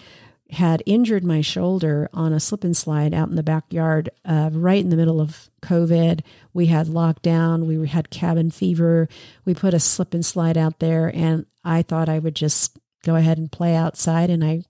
had 0.52 0.82
injured 0.86 1.24
my 1.24 1.42
shoulder 1.42 2.10
on 2.14 2.32
a 2.32 2.40
slip 2.40 2.64
and 2.64 2.76
slide 2.76 3.14
out 3.14 3.30
in 3.30 3.36
the 3.36 3.44
backyard, 3.44 4.10
uh, 4.24 4.50
right 4.54 4.82
in 4.82 4.90
the 4.90 4.96
middle 4.96 5.20
of 5.20 5.50
COVID. 5.62 6.22
We 6.54 6.68
had 6.68 6.88
lockdown, 6.88 7.66
we 7.66 7.88
had 7.88 8.10
cabin 8.10 8.52
fever. 8.52 9.10
We 9.46 9.54
put 9.54 9.74
a 9.74 9.80
slip 9.80 10.14
and 10.14 10.26
slide 10.26 10.58
out 10.58 10.80
there, 10.80 11.12
and 11.14 11.46
I 11.64 11.82
thought 11.82 12.10
I 12.10 12.20
would 12.20 12.36
just 12.36 12.78
go 13.04 13.16
ahead 13.16 13.38
and 13.38 13.52
play 13.52 13.76
outside, 13.76 14.30
and 14.30 14.44
I 14.44 14.64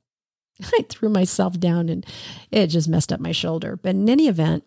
I 0.74 0.86
threw 0.90 1.10
myself 1.10 1.60
down, 1.60 1.90
and 1.90 2.06
it 2.52 2.68
just 2.68 2.88
messed 2.90 3.12
up 3.12 3.20
my 3.20 3.32
shoulder. 3.32 3.78
But 3.82 3.92
in 3.92 4.10
any 4.10 4.28
event, 4.28 4.64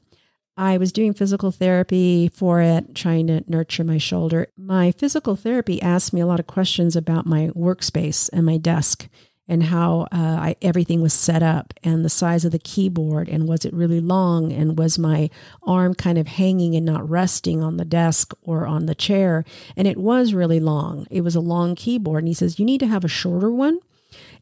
I 0.56 0.76
was 0.76 0.92
doing 0.92 1.14
physical 1.14 1.50
therapy 1.52 2.28
for 2.28 2.60
it, 2.60 2.94
trying 2.94 3.28
to 3.28 3.44
nurture 3.46 3.84
my 3.84 3.98
shoulder. 3.98 4.48
My 4.58 4.92
physical 4.92 5.36
therapy 5.36 5.80
asked 5.80 6.12
me 6.12 6.20
a 6.20 6.26
lot 6.26 6.40
of 6.40 6.46
questions 6.46 6.96
about 6.96 7.24
my 7.24 7.48
workspace 7.54 8.28
and 8.32 8.44
my 8.44 8.58
desk 8.58 9.08
and 9.50 9.64
how 9.64 10.02
uh, 10.12 10.38
I, 10.38 10.56
everything 10.62 11.02
was 11.02 11.12
set 11.12 11.42
up 11.42 11.74
and 11.82 12.04
the 12.04 12.08
size 12.08 12.44
of 12.44 12.52
the 12.52 12.58
keyboard 12.60 13.28
and 13.28 13.48
was 13.48 13.64
it 13.64 13.74
really 13.74 14.00
long 14.00 14.52
and 14.52 14.78
was 14.78 14.96
my 14.96 15.28
arm 15.64 15.94
kind 15.94 16.18
of 16.18 16.28
hanging 16.28 16.76
and 16.76 16.86
not 16.86 17.08
resting 17.10 17.60
on 17.60 17.76
the 17.76 17.84
desk 17.84 18.32
or 18.42 18.64
on 18.64 18.86
the 18.86 18.94
chair 18.94 19.44
and 19.76 19.88
it 19.88 19.96
was 19.98 20.34
really 20.34 20.60
long 20.60 21.04
it 21.10 21.22
was 21.22 21.34
a 21.34 21.40
long 21.40 21.74
keyboard 21.74 22.20
and 22.20 22.28
he 22.28 22.34
says 22.34 22.60
you 22.60 22.64
need 22.64 22.78
to 22.78 22.86
have 22.86 23.04
a 23.04 23.08
shorter 23.08 23.50
one 23.50 23.80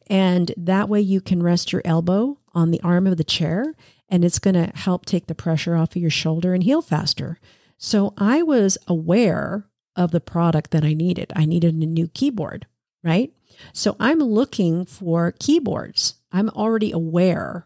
and 0.09 0.53
that 0.57 0.89
way 0.89 0.99
you 0.99 1.21
can 1.21 1.43
rest 1.43 1.71
your 1.71 1.81
elbow 1.85 2.37
on 2.53 2.71
the 2.71 2.81
arm 2.81 3.07
of 3.07 3.17
the 3.17 3.23
chair 3.23 3.75
and 4.09 4.25
it's 4.25 4.39
going 4.39 4.55
to 4.55 4.71
help 4.75 5.05
take 5.05 5.27
the 5.27 5.35
pressure 5.35 5.75
off 5.75 5.95
of 5.95 6.01
your 6.01 6.09
shoulder 6.09 6.53
and 6.53 6.63
heal 6.63 6.81
faster 6.81 7.39
so 7.77 8.13
i 8.17 8.41
was 8.41 8.77
aware 8.87 9.65
of 9.95 10.11
the 10.11 10.21
product 10.21 10.71
that 10.71 10.83
i 10.83 10.93
needed 10.93 11.31
i 11.35 11.45
needed 11.45 11.73
a 11.75 11.85
new 11.85 12.07
keyboard 12.07 12.65
right 13.03 13.33
so 13.73 13.95
I'm 13.99 14.19
looking 14.19 14.85
for 14.85 15.33
keyboards. 15.39 16.15
I'm 16.31 16.49
already 16.49 16.91
aware. 16.91 17.65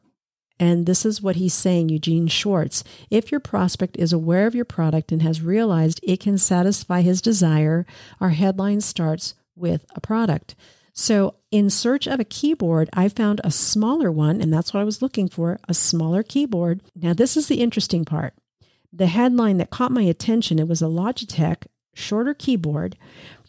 And 0.59 0.85
this 0.85 1.05
is 1.05 1.21
what 1.21 1.37
he's 1.37 1.53
saying, 1.53 1.89
Eugene 1.89 2.27
Schwartz. 2.27 2.83
If 3.09 3.31
your 3.31 3.39
prospect 3.39 3.97
is 3.97 4.13
aware 4.13 4.47
of 4.47 4.55
your 4.55 4.65
product 4.65 5.11
and 5.11 5.21
has 5.21 5.41
realized 5.41 5.99
it 6.03 6.19
can 6.19 6.37
satisfy 6.37 7.01
his 7.01 7.21
desire, 7.21 7.85
our 8.21 8.29
headline 8.29 8.81
starts 8.81 9.33
with 9.55 9.85
a 9.95 10.01
product. 10.01 10.55
So, 10.95 11.35
in 11.49 11.69
search 11.69 12.07
of 12.07 12.19
a 12.19 12.25
keyboard, 12.25 12.89
I 12.93 13.09
found 13.09 13.41
a 13.43 13.49
smaller 13.51 14.11
one, 14.11 14.41
and 14.41 14.53
that's 14.53 14.73
what 14.73 14.81
I 14.81 14.83
was 14.83 15.01
looking 15.01 15.27
for 15.27 15.59
a 15.67 15.73
smaller 15.73 16.21
keyboard. 16.21 16.81
Now, 16.95 17.13
this 17.13 17.35
is 17.35 17.47
the 17.47 17.61
interesting 17.61 18.05
part. 18.05 18.35
The 18.91 19.07
headline 19.07 19.57
that 19.57 19.71
caught 19.71 19.91
my 19.91 20.03
attention, 20.03 20.59
it 20.59 20.67
was 20.67 20.83
a 20.83 20.85
Logitech 20.85 21.65
shorter 21.95 22.35
keyboard 22.35 22.95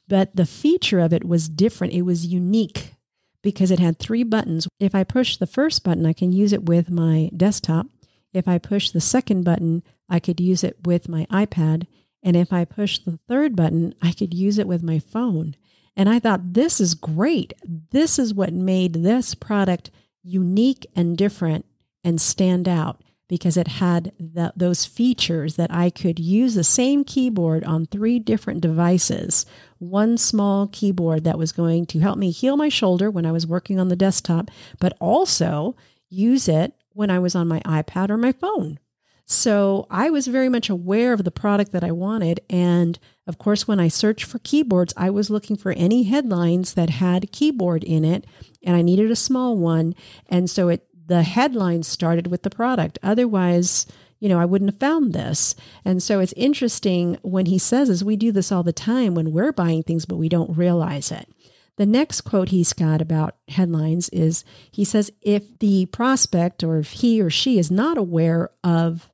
but 0.09 0.35
the 0.37 0.47
feature 0.47 1.01
of 1.01 1.13
it 1.13 1.25
was 1.25 1.49
different. 1.49 1.93
It 1.93 2.03
was 2.03 2.27
unique 2.27 2.95
because 3.43 3.71
it 3.71 3.79
had 3.79 3.99
three 3.99 4.23
buttons. 4.23 4.69
If 4.79 4.95
I 4.95 5.05
push 5.05 5.37
the 5.37 5.47
first 5.47 5.85
button, 5.85 6.07
I 6.07 6.13
can 6.13 6.33
use 6.33 6.53
it 6.53 6.65
with 6.65 6.91
my 6.91 7.31
desktop. 7.37 7.87
If 8.33 8.49
I 8.49 8.59
push 8.59 8.91
the 8.91 9.01
second 9.01 9.45
button, 9.45 9.83
I 10.09 10.19
could 10.19 10.41
use 10.41 10.65
it 10.65 10.79
with 10.85 11.09
my 11.09 11.27
iPad. 11.31 11.87
And 12.23 12.37
if 12.37 12.53
I 12.53 12.65
push 12.65 12.99
the 12.99 13.19
third 13.29 13.55
button, 13.55 13.95
I 14.03 14.13
could 14.13 14.35
use 14.35 14.59
it 14.59 14.67
with 14.67 14.83
my 14.83 14.99
phone. 14.99 15.57
And 15.97 16.09
I 16.09 16.19
thought, 16.19 16.55
this 16.55 16.81
is 16.81 16.95
great. 16.95 17.53
This 17.91 18.19
is 18.19 18.35
what 18.35 18.53
made 18.53 18.95
this 18.95 19.35
product 19.35 19.91
unique 20.23 20.87
and 20.97 21.17
different 21.17 21.67
and 22.03 22.21
stand 22.21 22.69
out 22.69 23.01
because 23.29 23.57
it 23.57 23.69
had 23.69 24.13
the, 24.19 24.53
those 24.55 24.85
features 24.85 25.57
that 25.57 25.73
I 25.73 25.91
could 25.91 26.19
use 26.19 26.55
the 26.55 26.65
same 26.65 27.05
keyboard 27.05 27.65
on 27.65 27.87
three 27.87 28.19
different 28.19 28.61
devices. 28.61 29.47
One 29.79 30.19
small 30.19 30.69
keyboard 30.69 31.25
that 31.25 31.39
was 31.39 31.53
going 31.53 31.87
to 31.87 32.01
help 32.01 32.19
me 32.19 32.31
heal 32.31 32.57
my 32.57 32.69
shoulder 32.69 33.11
when 33.11 33.25
I 33.25 33.33
was 33.33 33.47
working 33.47 33.81
on 33.81 33.89
the 33.89 33.97
desktop, 33.97 34.51
but 34.79 34.97
also 35.01 35.75
use 36.11 36.49
it 36.49 36.75
when 36.93 37.11
I 37.11 37.19
was 37.19 37.35
on 37.35 37.49
my 37.49 37.61
iPad 37.61 38.11
or 38.11 38.17
my 38.17 38.33
phone. 38.33 38.79
So 39.27 39.87
I 39.91 40.11
was 40.11 40.27
very 40.27 40.49
much 40.49 40.69
aware 40.69 41.13
of 41.13 41.25
the 41.25 41.31
product 41.31 41.73
that 41.73 41.85
I 41.85 41.93
wanted. 41.93 42.41
And 42.51 42.99
of 43.27 43.39
course, 43.39 43.67
when 43.67 43.81
I 43.81 43.89
searched 43.89 44.25
for 44.25 44.39
keyboards, 44.41 44.93
I 44.97 45.11
was 45.11 45.31
looking 45.31 45.57
for 45.57 45.73
any 45.73 46.03
headlines 46.03 46.75
that 46.75 46.91
had 46.91 47.33
keyboard 47.33 47.85
in 47.85 48.05
it, 48.05 48.27
and 48.63 48.77
I 48.77 48.83
needed 48.83 49.11
a 49.11 49.17
small 49.17 49.57
one. 49.57 49.95
And 50.29 50.51
so 50.51 50.69
it 50.69 50.87
the 51.07 51.23
headline 51.23 51.83
started 51.83 52.29
with 52.29 52.43
the 52.43 52.51
product. 52.51 52.99
Otherwise, 53.03 53.87
you 54.21 54.29
know, 54.29 54.41
I 54.41 54.47
wouldn't 54.47 54.71
have 54.71 54.81
found 54.81 55.13
this. 55.13 55.55
And 55.85 56.03
so 56.03 56.21
it's 56.21 56.33
interesting 56.35 57.19
when 57.23 57.47
he 57.47 57.59
says, 57.59 57.91
as 57.91 58.03
we 58.03 58.17
do 58.17 58.33
this 58.33 58.51
all 58.51 58.63
the 58.63 58.73
time 58.73 59.15
when 59.15 59.33
we're 59.33 59.53
buying 59.53 59.83
things, 59.83 60.07
but 60.07 60.17
we 60.17 60.29
don't 60.29 60.57
realize 60.57 61.13
it. 61.13 61.29
The 61.77 61.87
next 61.87 62.23
quote 62.23 62.51
he's 62.51 62.73
got 62.73 63.03
about 63.03 63.37
headlines 63.49 64.09
is 64.11 64.45
he 64.71 64.85
says, 64.85 65.11
if 65.21 65.59
the 65.59 65.87
prospect 65.87 66.63
or 66.63 66.79
if 66.79 66.93
he 66.93 67.21
or 67.21 67.31
she 67.31 67.59
is 67.59 67.71
not 67.71 67.99
aware 67.99 68.51
of 68.63 69.11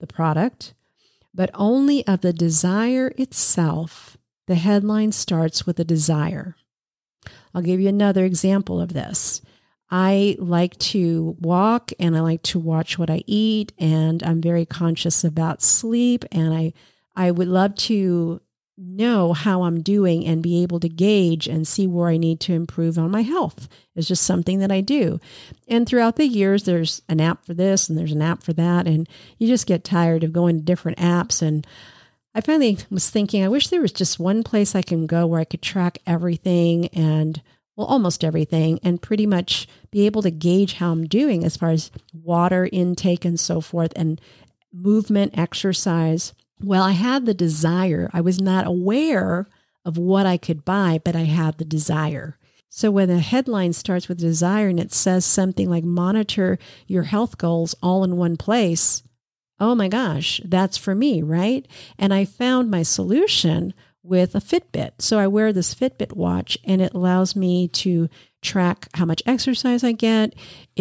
the 0.00 0.06
product, 0.06 0.74
but 1.32 1.50
only 1.54 2.06
of 2.06 2.20
the 2.20 2.32
desire 2.32 3.12
itself, 3.16 4.16
the 4.46 4.56
headline 4.56 5.12
starts 5.12 5.66
with 5.66 5.78
a 5.78 5.84
desire. 5.84 6.56
I'll 7.54 7.62
give 7.62 7.80
you 7.80 7.88
another 7.88 8.24
example 8.24 8.80
of 8.80 8.92
this. 8.92 9.42
I 9.90 10.36
like 10.38 10.78
to 10.78 11.36
walk 11.40 11.92
and 11.98 12.16
I 12.16 12.20
like 12.20 12.42
to 12.44 12.58
watch 12.58 12.98
what 12.98 13.10
I 13.10 13.22
eat 13.26 13.72
and 13.78 14.22
I'm 14.22 14.40
very 14.40 14.64
conscious 14.64 15.24
about 15.24 15.62
sleep 15.62 16.24
and 16.30 16.54
I 16.54 16.72
I 17.16 17.32
would 17.32 17.48
love 17.48 17.74
to 17.74 18.40
know 18.80 19.32
how 19.32 19.62
I'm 19.62 19.82
doing 19.82 20.26
and 20.26 20.42
be 20.42 20.62
able 20.62 20.80
to 20.80 20.88
gauge 20.88 21.46
and 21.46 21.68
see 21.68 21.86
where 21.86 22.08
I 22.08 22.16
need 22.16 22.40
to 22.40 22.54
improve 22.54 22.98
on 22.98 23.10
my 23.10 23.22
health. 23.22 23.68
It's 23.94 24.08
just 24.08 24.24
something 24.24 24.58
that 24.60 24.72
I 24.72 24.80
do. 24.80 25.20
And 25.68 25.86
throughout 25.86 26.16
the 26.16 26.26
years 26.26 26.64
there's 26.64 27.02
an 27.08 27.20
app 27.20 27.44
for 27.44 27.54
this 27.54 27.88
and 27.88 27.98
there's 27.98 28.12
an 28.12 28.22
app 28.22 28.42
for 28.42 28.54
that 28.54 28.86
and 28.86 29.08
you 29.38 29.46
just 29.46 29.66
get 29.66 29.84
tired 29.84 30.24
of 30.24 30.32
going 30.32 30.56
to 30.56 30.64
different 30.64 30.98
apps 30.98 31.42
and 31.42 31.66
I 32.34 32.40
finally 32.40 32.78
was 32.90 33.10
thinking 33.10 33.44
I 33.44 33.48
wish 33.48 33.68
there 33.68 33.80
was 33.80 33.92
just 33.92 34.20
one 34.20 34.42
place 34.42 34.74
I 34.74 34.82
can 34.82 35.06
go 35.06 35.26
where 35.26 35.40
I 35.40 35.44
could 35.44 35.62
track 35.62 35.98
everything 36.06 36.86
and 36.88 37.42
well, 37.80 37.86
almost 37.86 38.24
everything, 38.24 38.78
and 38.82 39.00
pretty 39.00 39.24
much 39.24 39.66
be 39.90 40.04
able 40.04 40.20
to 40.20 40.30
gauge 40.30 40.74
how 40.74 40.92
I'm 40.92 41.06
doing 41.06 41.44
as 41.44 41.56
far 41.56 41.70
as 41.70 41.90
water 42.12 42.68
intake 42.70 43.24
and 43.24 43.40
so 43.40 43.62
forth, 43.62 43.90
and 43.96 44.20
movement, 44.70 45.38
exercise. 45.38 46.34
Well, 46.62 46.82
I 46.82 46.92
had 46.92 47.26
the 47.26 47.34
desire. 47.34 48.10
I 48.12 48.20
was 48.20 48.40
not 48.40 48.66
aware 48.66 49.48
of 49.84 49.96
what 49.96 50.26
I 50.26 50.36
could 50.36 50.64
buy, 50.64 51.00
but 51.02 51.16
I 51.16 51.24
had 51.24 51.58
the 51.58 51.64
desire. 51.64 52.38
So 52.68 52.90
when 52.90 53.10
a 53.10 53.18
headline 53.18 53.72
starts 53.72 54.08
with 54.08 54.18
desire 54.18 54.68
and 54.68 54.78
it 54.78 54.92
says 54.92 55.24
something 55.24 55.68
like 55.68 55.84
monitor 55.84 56.58
your 56.86 57.02
health 57.04 57.38
goals 57.38 57.74
all 57.82 58.04
in 58.04 58.16
one 58.16 58.36
place, 58.36 59.02
oh 59.58 59.74
my 59.74 59.88
gosh, 59.88 60.40
that's 60.44 60.76
for 60.76 60.94
me, 60.94 61.22
right? 61.22 61.66
And 61.98 62.14
I 62.14 62.24
found 62.24 62.70
my 62.70 62.82
solution 62.82 63.74
with 64.02 64.34
a 64.34 64.40
Fitbit. 64.40 64.92
So 65.00 65.18
I 65.18 65.26
wear 65.26 65.52
this 65.52 65.74
Fitbit 65.74 66.12
watch 66.14 66.56
and 66.64 66.80
it 66.80 66.94
allows 66.94 67.34
me 67.34 67.68
to 67.68 68.08
track 68.40 68.88
how 68.94 69.04
much 69.04 69.22
exercise 69.26 69.84
I 69.84 69.92
get. 69.92 70.34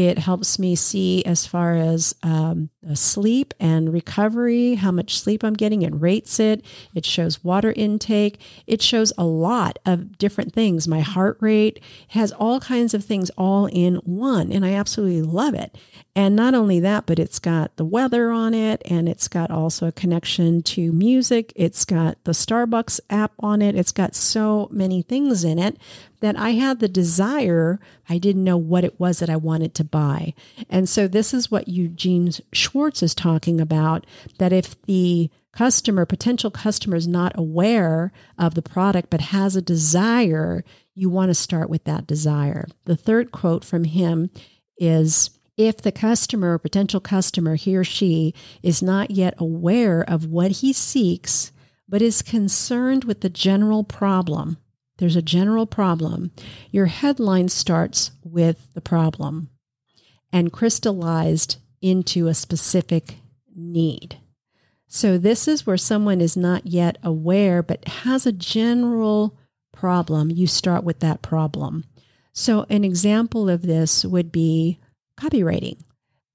It 0.08 0.18
helps 0.18 0.58
me 0.58 0.76
see 0.76 1.26
as 1.26 1.46
far 1.46 1.76
as 1.76 2.16
um, 2.24 2.70
sleep 2.94 3.54
and 3.60 3.92
recovery, 3.92 4.76
how 4.76 4.92
much 4.92 5.20
sleep 5.20 5.44
I'm 5.44 5.56
getting. 5.56 5.82
It 5.82 5.94
rates 5.94 6.40
it. 6.40 6.64
It 6.96 7.06
shows 7.06 7.44
water 7.44 7.74
intake. 7.76 8.40
It 8.66 8.82
shows 8.82 9.12
a 9.18 9.26
lot 9.26 9.78
of 9.86 10.18
different 10.18 10.54
things. 10.54 10.88
My 10.88 11.02
heart 11.02 11.38
rate 11.42 11.82
has 12.10 12.32
all 12.32 12.62
kinds 12.62 12.94
of 12.94 13.04
things 13.04 13.30
all 13.32 13.66
in 13.66 13.96
one, 13.98 14.54
and 14.54 14.66
I 14.66 14.74
absolutely 14.74 15.22
love 15.22 15.54
it. 15.54 15.78
And 16.16 16.36
not 16.36 16.54
only 16.54 16.80
that, 16.80 17.06
but 17.06 17.20
it's 17.20 17.40
got 17.40 17.76
the 17.76 17.86
weather 17.86 18.32
on 18.32 18.54
it, 18.54 18.82
and 18.86 19.10
it's 19.10 19.28
got 19.28 19.52
also 19.52 19.88
a 19.88 19.92
connection 19.92 20.62
to 20.64 20.94
music. 20.94 21.52
It's 21.56 21.84
got 21.84 22.24
the 22.24 22.32
Starbucks 22.32 23.00
app 23.10 23.34
on 23.40 23.62
it. 23.62 23.76
It's 23.76 23.92
got 23.92 24.16
so 24.16 24.70
many 24.72 25.02
things 25.02 25.44
in 25.44 25.60
it 25.60 25.78
that 26.20 26.38
I 26.38 26.52
had 26.52 26.80
the 26.80 26.90
desire, 26.90 27.80
I 28.10 28.18
didn't 28.18 28.44
know 28.44 28.58
what 28.58 28.84
it 28.84 29.00
was 29.00 29.20
that 29.20 29.30
I 29.30 29.38
wanted 29.38 29.74
to 29.76 29.84
buy. 29.92 30.34
And 30.70 30.88
so 30.88 31.08
this 31.08 31.34
is 31.34 31.52
what 31.52 31.68
Eugene 31.68 32.32
Schwartz 32.54 33.04
is 33.04 33.16
talking 33.16 33.60
about 33.60 34.06
that 34.38 34.54
if 34.54 34.82
the 34.84 35.30
customer, 35.52 36.06
potential 36.06 36.52
customer 36.52 36.96
is 36.96 37.08
not 37.08 37.32
aware 37.36 38.12
of 38.38 38.56
the 38.56 38.62
product 38.62 39.10
but 39.10 39.22
has 39.22 39.56
a 39.56 39.62
desire, 39.62 40.64
you 40.96 41.10
want 41.10 41.30
to 41.30 41.36
start 41.36 41.70
with 41.70 41.84
that 41.86 42.08
desire. 42.08 42.68
The 42.86 42.96
third 42.96 43.32
quote 43.32 43.64
from 43.66 43.86
him 43.86 44.30
is 44.78 45.32
if 45.58 45.82
the 45.82 45.92
customer 45.92 46.54
or 46.54 46.60
potential 46.60 47.02
customer, 47.02 47.56
he 47.56 47.76
or 47.76 47.84
she, 47.84 48.34
is 48.64 48.82
not 48.82 49.12
yet 49.12 49.34
aware 49.38 50.02
of 50.02 50.26
what 50.26 50.52
he 50.52 50.72
seeks, 50.72 51.52
but 51.88 52.02
is 52.02 52.22
concerned 52.22 53.04
with 53.04 53.22
the 53.22 53.30
general 53.30 53.84
problem, 53.84 54.58
there's 55.00 55.16
a 55.16 55.22
general 55.22 55.66
problem. 55.66 56.32
Your 56.72 56.86
headline 56.86 57.50
starts 57.50 58.12
with 58.24 58.74
the 58.74 58.82
problem 58.82 59.50
and 60.32 60.52
crystallized 60.52 61.58
into 61.82 62.28
a 62.28 62.34
specific 62.34 63.16
need. 63.56 64.18
So, 64.88 65.18
this 65.18 65.48
is 65.48 65.68
where 65.68 65.78
someone 65.78 66.20
is 66.20 66.36
not 66.36 66.66
yet 66.66 66.98
aware 67.04 67.62
but 67.62 67.88
has 67.88 68.26
a 68.26 68.32
general 68.32 69.38
problem. 69.72 70.32
You 70.32 70.48
start 70.48 70.84
with 70.84 71.00
that 71.00 71.22
problem. 71.22 71.86
So, 72.34 72.66
an 72.70 72.84
example 72.84 73.50
of 73.50 73.62
this 73.62 74.04
would 74.04 74.32
be 74.32 74.80
copywriting. 75.18 75.80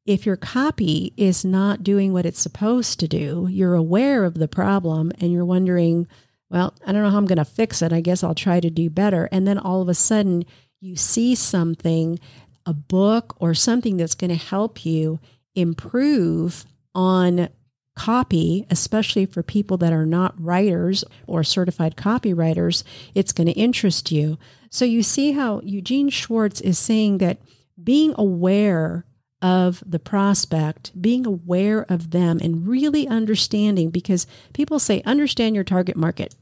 If 0.06 0.26
your 0.26 0.36
copy 0.36 1.14
is 1.16 1.44
not 1.44 1.82
doing 1.82 2.12
what 2.12 2.26
it's 2.26 2.40
supposed 2.40 3.00
to 3.00 3.08
do, 3.08 3.48
you're 3.50 3.74
aware 3.74 4.24
of 4.24 4.34
the 4.34 4.48
problem 4.48 5.12
and 5.18 5.32
you're 5.32 5.44
wondering, 5.44 6.06
well, 6.50 6.74
I 6.86 6.92
don't 6.92 7.02
know 7.02 7.10
how 7.10 7.16
I'm 7.16 7.26
going 7.26 7.38
to 7.38 7.44
fix 7.44 7.80
it. 7.80 7.92
I 7.92 8.00
guess 8.00 8.22
I'll 8.22 8.34
try 8.34 8.60
to 8.60 8.70
do 8.70 8.90
better. 8.90 9.28
And 9.32 9.48
then 9.48 9.58
all 9.58 9.80
of 9.80 9.88
a 9.88 9.94
sudden, 9.94 10.44
you 10.80 10.94
see 10.94 11.34
something, 11.34 12.20
a 12.66 12.72
book 12.72 13.36
or 13.38 13.54
something 13.54 13.96
that's 13.96 14.14
going 14.14 14.30
to 14.30 14.36
help 14.36 14.84
you 14.84 15.20
improve 15.54 16.64
on 16.94 17.48
copy, 17.96 18.66
especially 18.70 19.26
for 19.26 19.42
people 19.42 19.76
that 19.76 19.92
are 19.92 20.06
not 20.06 20.40
writers 20.40 21.04
or 21.26 21.44
certified 21.44 21.96
copywriters, 21.96 22.82
it's 23.14 23.32
going 23.32 23.46
to 23.46 23.52
interest 23.52 24.10
you. 24.10 24.38
So 24.70 24.84
you 24.84 25.02
see 25.02 25.32
how 25.32 25.60
Eugene 25.62 26.08
Schwartz 26.08 26.60
is 26.60 26.78
saying 26.78 27.18
that 27.18 27.38
being 27.82 28.14
aware 28.18 29.04
of 29.40 29.82
the 29.86 29.98
prospect, 29.98 30.90
being 31.00 31.26
aware 31.26 31.84
of 31.88 32.10
them, 32.10 32.40
and 32.42 32.66
really 32.66 33.06
understanding 33.06 33.90
because 33.90 34.26
people 34.54 34.78
say, 34.78 35.02
understand 35.02 35.54
your 35.54 35.64
target 35.64 35.96
market. 35.96 36.34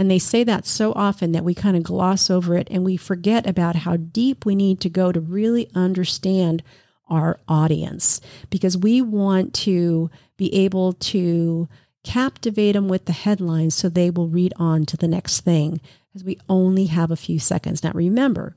And 0.00 0.10
they 0.10 0.18
say 0.18 0.44
that 0.44 0.64
so 0.64 0.94
often 0.94 1.32
that 1.32 1.44
we 1.44 1.52
kind 1.52 1.76
of 1.76 1.82
gloss 1.82 2.30
over 2.30 2.56
it 2.56 2.68
and 2.70 2.82
we 2.86 2.96
forget 2.96 3.46
about 3.46 3.76
how 3.76 3.98
deep 3.98 4.46
we 4.46 4.54
need 4.54 4.80
to 4.80 4.88
go 4.88 5.12
to 5.12 5.20
really 5.20 5.68
understand 5.74 6.62
our 7.10 7.38
audience 7.46 8.22
because 8.48 8.78
we 8.78 9.02
want 9.02 9.52
to 9.52 10.10
be 10.38 10.54
able 10.54 10.94
to 10.94 11.68
captivate 12.02 12.72
them 12.72 12.88
with 12.88 13.04
the 13.04 13.12
headlines 13.12 13.74
so 13.74 13.90
they 13.90 14.08
will 14.08 14.26
read 14.26 14.54
on 14.56 14.86
to 14.86 14.96
the 14.96 15.06
next 15.06 15.42
thing 15.42 15.82
because 16.08 16.24
we 16.24 16.38
only 16.48 16.86
have 16.86 17.10
a 17.10 17.14
few 17.14 17.38
seconds. 17.38 17.84
Now, 17.84 17.92
remember, 17.92 18.56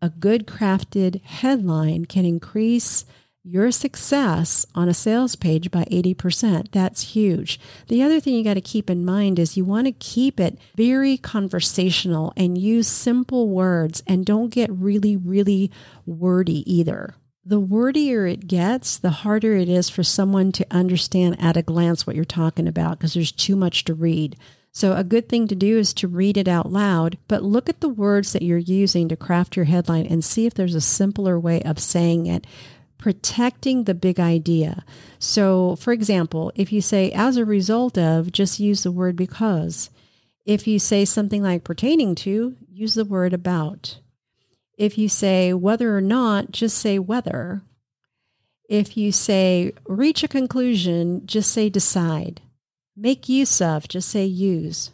a 0.00 0.08
good 0.08 0.46
crafted 0.46 1.22
headline 1.22 2.06
can 2.06 2.24
increase 2.24 3.04
your 3.48 3.70
success 3.70 4.66
on 4.74 4.88
a 4.88 4.94
sales 4.94 5.34
page 5.34 5.70
by 5.70 5.84
80%. 5.84 6.70
That's 6.70 7.14
huge. 7.14 7.58
The 7.88 8.02
other 8.02 8.20
thing 8.20 8.34
you 8.34 8.44
got 8.44 8.54
to 8.54 8.60
keep 8.60 8.90
in 8.90 9.04
mind 9.04 9.38
is 9.38 9.56
you 9.56 9.64
want 9.64 9.86
to 9.86 9.92
keep 9.92 10.38
it 10.38 10.58
very 10.76 11.16
conversational 11.16 12.32
and 12.36 12.58
use 12.58 12.86
simple 12.86 13.48
words 13.48 14.02
and 14.06 14.26
don't 14.26 14.50
get 14.50 14.70
really, 14.70 15.16
really 15.16 15.70
wordy 16.04 16.70
either. 16.70 17.14
The 17.44 17.60
wordier 17.60 18.30
it 18.30 18.46
gets, 18.46 18.98
the 18.98 19.10
harder 19.10 19.54
it 19.54 19.70
is 19.70 19.88
for 19.88 20.02
someone 20.02 20.52
to 20.52 20.66
understand 20.70 21.40
at 21.40 21.56
a 21.56 21.62
glance 21.62 22.06
what 22.06 22.16
you're 22.16 22.26
talking 22.26 22.68
about 22.68 22.98
because 22.98 23.14
there's 23.14 23.32
too 23.32 23.56
much 23.56 23.84
to 23.84 23.94
read. 23.94 24.36
So, 24.70 24.94
a 24.94 25.02
good 25.02 25.30
thing 25.30 25.48
to 25.48 25.54
do 25.54 25.78
is 25.78 25.94
to 25.94 26.06
read 26.06 26.36
it 26.36 26.46
out 26.46 26.70
loud, 26.70 27.16
but 27.26 27.42
look 27.42 27.70
at 27.70 27.80
the 27.80 27.88
words 27.88 28.34
that 28.34 28.42
you're 28.42 28.58
using 28.58 29.08
to 29.08 29.16
craft 29.16 29.56
your 29.56 29.64
headline 29.64 30.06
and 30.06 30.22
see 30.22 30.44
if 30.44 30.52
there's 30.52 30.74
a 30.74 30.80
simpler 30.80 31.40
way 31.40 31.62
of 31.62 31.78
saying 31.78 32.26
it 32.26 32.46
protecting 32.98 33.84
the 33.84 33.94
big 33.94 34.20
idea. 34.20 34.84
So, 35.18 35.76
for 35.76 35.92
example, 35.92 36.52
if 36.54 36.72
you 36.72 36.80
say 36.80 37.10
as 37.12 37.36
a 37.36 37.44
result 37.44 37.96
of, 37.96 38.32
just 38.32 38.60
use 38.60 38.82
the 38.82 38.92
word 38.92 39.16
because. 39.16 39.90
If 40.44 40.66
you 40.66 40.78
say 40.78 41.04
something 41.04 41.42
like 41.42 41.64
pertaining 41.64 42.14
to, 42.16 42.56
use 42.70 42.94
the 42.94 43.04
word 43.04 43.32
about. 43.32 43.98
If 44.76 44.96
you 44.96 45.08
say 45.08 45.52
whether 45.52 45.96
or 45.96 46.00
not, 46.00 46.52
just 46.52 46.78
say 46.78 46.98
whether. 46.98 47.62
If 48.68 48.96
you 48.96 49.12
say 49.12 49.72
reach 49.86 50.22
a 50.22 50.28
conclusion, 50.28 51.26
just 51.26 51.50
say 51.50 51.68
decide. 51.68 52.40
Make 52.96 53.28
use 53.28 53.60
of, 53.60 53.88
just 53.88 54.08
say 54.08 54.24
use. 54.24 54.90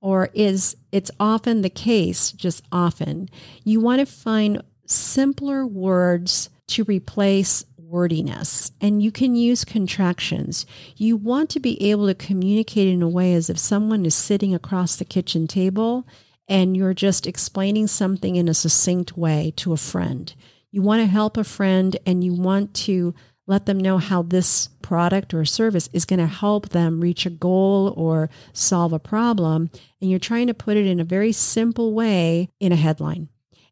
Or 0.00 0.30
is 0.34 0.76
it's 0.92 1.10
often 1.20 1.62
the 1.62 1.70
case, 1.70 2.32
just 2.32 2.62
often. 2.72 3.28
You 3.64 3.80
want 3.80 4.00
to 4.00 4.06
find 4.06 4.62
simpler 4.86 5.66
words 5.66 6.48
to 6.70 6.84
replace 6.84 7.64
wordiness 7.76 8.70
and 8.80 9.02
you 9.02 9.10
can 9.10 9.34
use 9.34 9.64
contractions. 9.64 10.64
You 10.96 11.16
want 11.16 11.50
to 11.50 11.60
be 11.60 11.90
able 11.90 12.06
to 12.06 12.14
communicate 12.14 12.88
in 12.88 13.02
a 13.02 13.08
way 13.08 13.34
as 13.34 13.50
if 13.50 13.58
someone 13.58 14.06
is 14.06 14.14
sitting 14.14 14.54
across 14.54 14.96
the 14.96 15.04
kitchen 15.04 15.46
table 15.46 16.06
and 16.48 16.76
you're 16.76 16.94
just 16.94 17.26
explaining 17.26 17.88
something 17.88 18.36
in 18.36 18.48
a 18.48 18.54
succinct 18.54 19.16
way 19.16 19.52
to 19.56 19.72
a 19.72 19.76
friend. 19.76 20.34
You 20.70 20.82
want 20.82 21.00
to 21.00 21.06
help 21.06 21.36
a 21.36 21.44
friend 21.44 21.96
and 22.06 22.22
you 22.22 22.34
want 22.34 22.74
to 22.74 23.14
let 23.46 23.66
them 23.66 23.78
know 23.78 23.98
how 23.98 24.22
this 24.22 24.68
product 24.80 25.34
or 25.34 25.44
service 25.44 25.88
is 25.92 26.04
going 26.04 26.20
to 26.20 26.26
help 26.26 26.68
them 26.68 27.00
reach 27.00 27.26
a 27.26 27.30
goal 27.30 27.92
or 27.96 28.30
solve 28.52 28.92
a 28.92 29.00
problem. 29.00 29.70
And 30.00 30.08
you're 30.08 30.20
trying 30.20 30.46
to 30.46 30.54
put 30.54 30.76
it 30.76 30.86
in 30.86 31.00
a 31.00 31.04
very 31.04 31.32
simple 31.32 31.92
way 31.92 32.48
in 32.60 32.70
a 32.70 32.76
headline. 32.76 33.28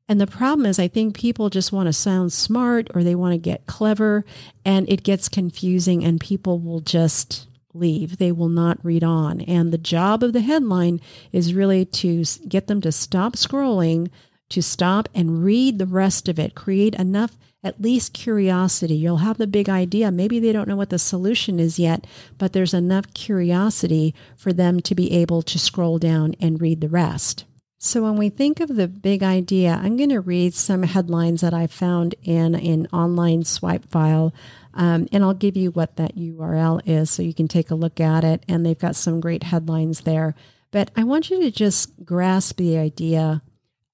And 0.08 0.20
the 0.20 0.26
problem 0.26 0.64
is, 0.64 0.78
I 0.78 0.88
think 0.88 1.14
people 1.14 1.50
just 1.50 1.70
want 1.70 1.86
to 1.86 1.92
sound 1.92 2.32
smart 2.32 2.88
or 2.94 3.04
they 3.04 3.14
want 3.14 3.32
to 3.32 3.38
get 3.38 3.66
clever, 3.66 4.24
and 4.64 4.88
it 4.88 5.02
gets 5.02 5.28
confusing, 5.28 6.02
and 6.02 6.18
people 6.18 6.58
will 6.58 6.80
just 6.80 7.46
leave. 7.74 8.16
They 8.16 8.32
will 8.32 8.48
not 8.48 8.82
read 8.82 9.04
on. 9.04 9.42
And 9.42 9.70
the 9.70 9.78
job 9.78 10.22
of 10.22 10.32
the 10.32 10.40
headline 10.40 11.00
is 11.30 11.52
really 11.52 11.84
to 11.84 12.24
get 12.48 12.68
them 12.68 12.80
to 12.80 12.90
stop 12.90 13.34
scrolling, 13.34 14.08
to 14.48 14.62
stop 14.62 15.10
and 15.14 15.44
read 15.44 15.78
the 15.78 15.86
rest 15.86 16.26
of 16.26 16.38
it, 16.38 16.54
create 16.54 16.94
enough, 16.94 17.36
at 17.62 17.82
least 17.82 18.14
curiosity. 18.14 18.94
You'll 18.94 19.18
have 19.18 19.36
the 19.36 19.46
big 19.46 19.68
idea. 19.68 20.10
Maybe 20.10 20.40
they 20.40 20.52
don't 20.52 20.68
know 20.68 20.76
what 20.76 20.88
the 20.88 20.98
solution 20.98 21.60
is 21.60 21.78
yet, 21.78 22.06
but 22.38 22.54
there's 22.54 22.72
enough 22.72 23.12
curiosity 23.12 24.14
for 24.36 24.54
them 24.54 24.80
to 24.80 24.94
be 24.94 25.12
able 25.12 25.42
to 25.42 25.58
scroll 25.58 25.98
down 25.98 26.34
and 26.40 26.62
read 26.62 26.80
the 26.80 26.88
rest. 26.88 27.44
So, 27.80 28.02
when 28.02 28.16
we 28.16 28.28
think 28.28 28.58
of 28.58 28.74
the 28.74 28.88
big 28.88 29.22
idea, 29.22 29.78
I'm 29.80 29.96
going 29.96 30.08
to 30.08 30.20
read 30.20 30.52
some 30.52 30.82
headlines 30.82 31.42
that 31.42 31.54
I 31.54 31.68
found 31.68 32.16
in 32.24 32.56
an 32.56 32.88
online 32.92 33.44
swipe 33.44 33.88
file, 33.88 34.34
um, 34.74 35.06
and 35.12 35.22
I'll 35.22 35.32
give 35.32 35.56
you 35.56 35.70
what 35.70 35.94
that 35.94 36.16
URL 36.16 36.80
is 36.84 37.08
so 37.08 37.22
you 37.22 37.32
can 37.32 37.46
take 37.46 37.70
a 37.70 37.76
look 37.76 38.00
at 38.00 38.24
it. 38.24 38.42
And 38.48 38.66
they've 38.66 38.78
got 38.78 38.96
some 38.96 39.20
great 39.20 39.44
headlines 39.44 40.00
there. 40.00 40.34
But 40.72 40.90
I 40.96 41.04
want 41.04 41.30
you 41.30 41.40
to 41.42 41.52
just 41.52 42.04
grasp 42.04 42.56
the 42.56 42.78
idea 42.78 43.42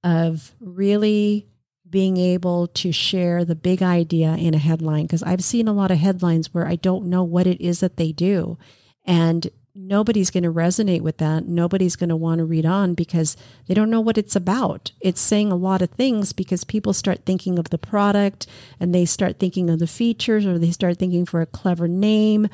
of 0.02 0.54
really 0.60 1.46
being 1.88 2.16
able 2.16 2.68
to 2.68 2.90
share 2.90 3.44
the 3.44 3.54
big 3.54 3.82
idea 3.82 4.34
in 4.34 4.54
a 4.54 4.58
headline 4.58 5.04
because 5.04 5.22
I've 5.22 5.44
seen 5.44 5.68
a 5.68 5.72
lot 5.72 5.90
of 5.90 5.98
headlines 5.98 6.52
where 6.52 6.66
I 6.66 6.76
don't 6.76 7.06
know 7.06 7.22
what 7.22 7.46
it 7.46 7.60
is 7.60 7.80
that 7.80 7.98
they 7.98 8.12
do. 8.12 8.58
And 9.04 9.48
nobody's 9.74 10.30
going 10.30 10.44
to 10.44 10.52
resonate 10.52 11.00
with 11.00 11.18
that. 11.18 11.48
Nobody's 11.48 11.96
going 11.96 12.08
to 12.08 12.16
want 12.16 12.38
to 12.38 12.44
read 12.44 12.64
on 12.64 12.94
because 12.94 13.37
they 13.66 13.74
don't 13.74 13.90
know 13.90 14.00
what 14.00 14.16
it's 14.16 14.37
about. 14.37 14.92
It's 15.00 15.20
saying 15.20 15.50
a 15.50 15.56
lot 15.56 15.82
of 15.82 15.90
things 15.90 16.32
because 16.32 16.62
people 16.62 16.92
start 16.92 17.26
thinking 17.26 17.58
of 17.58 17.70
the 17.70 17.78
product 17.78 18.46
and 18.78 18.94
they 18.94 19.04
start 19.04 19.40
thinking 19.40 19.68
of 19.68 19.80
the 19.80 19.88
features 19.88 20.46
or 20.46 20.58
they 20.58 20.70
start 20.70 20.98
thinking 20.98 21.26
for 21.26 21.40
a 21.40 21.46
clever 21.46 21.88
name 21.88 22.48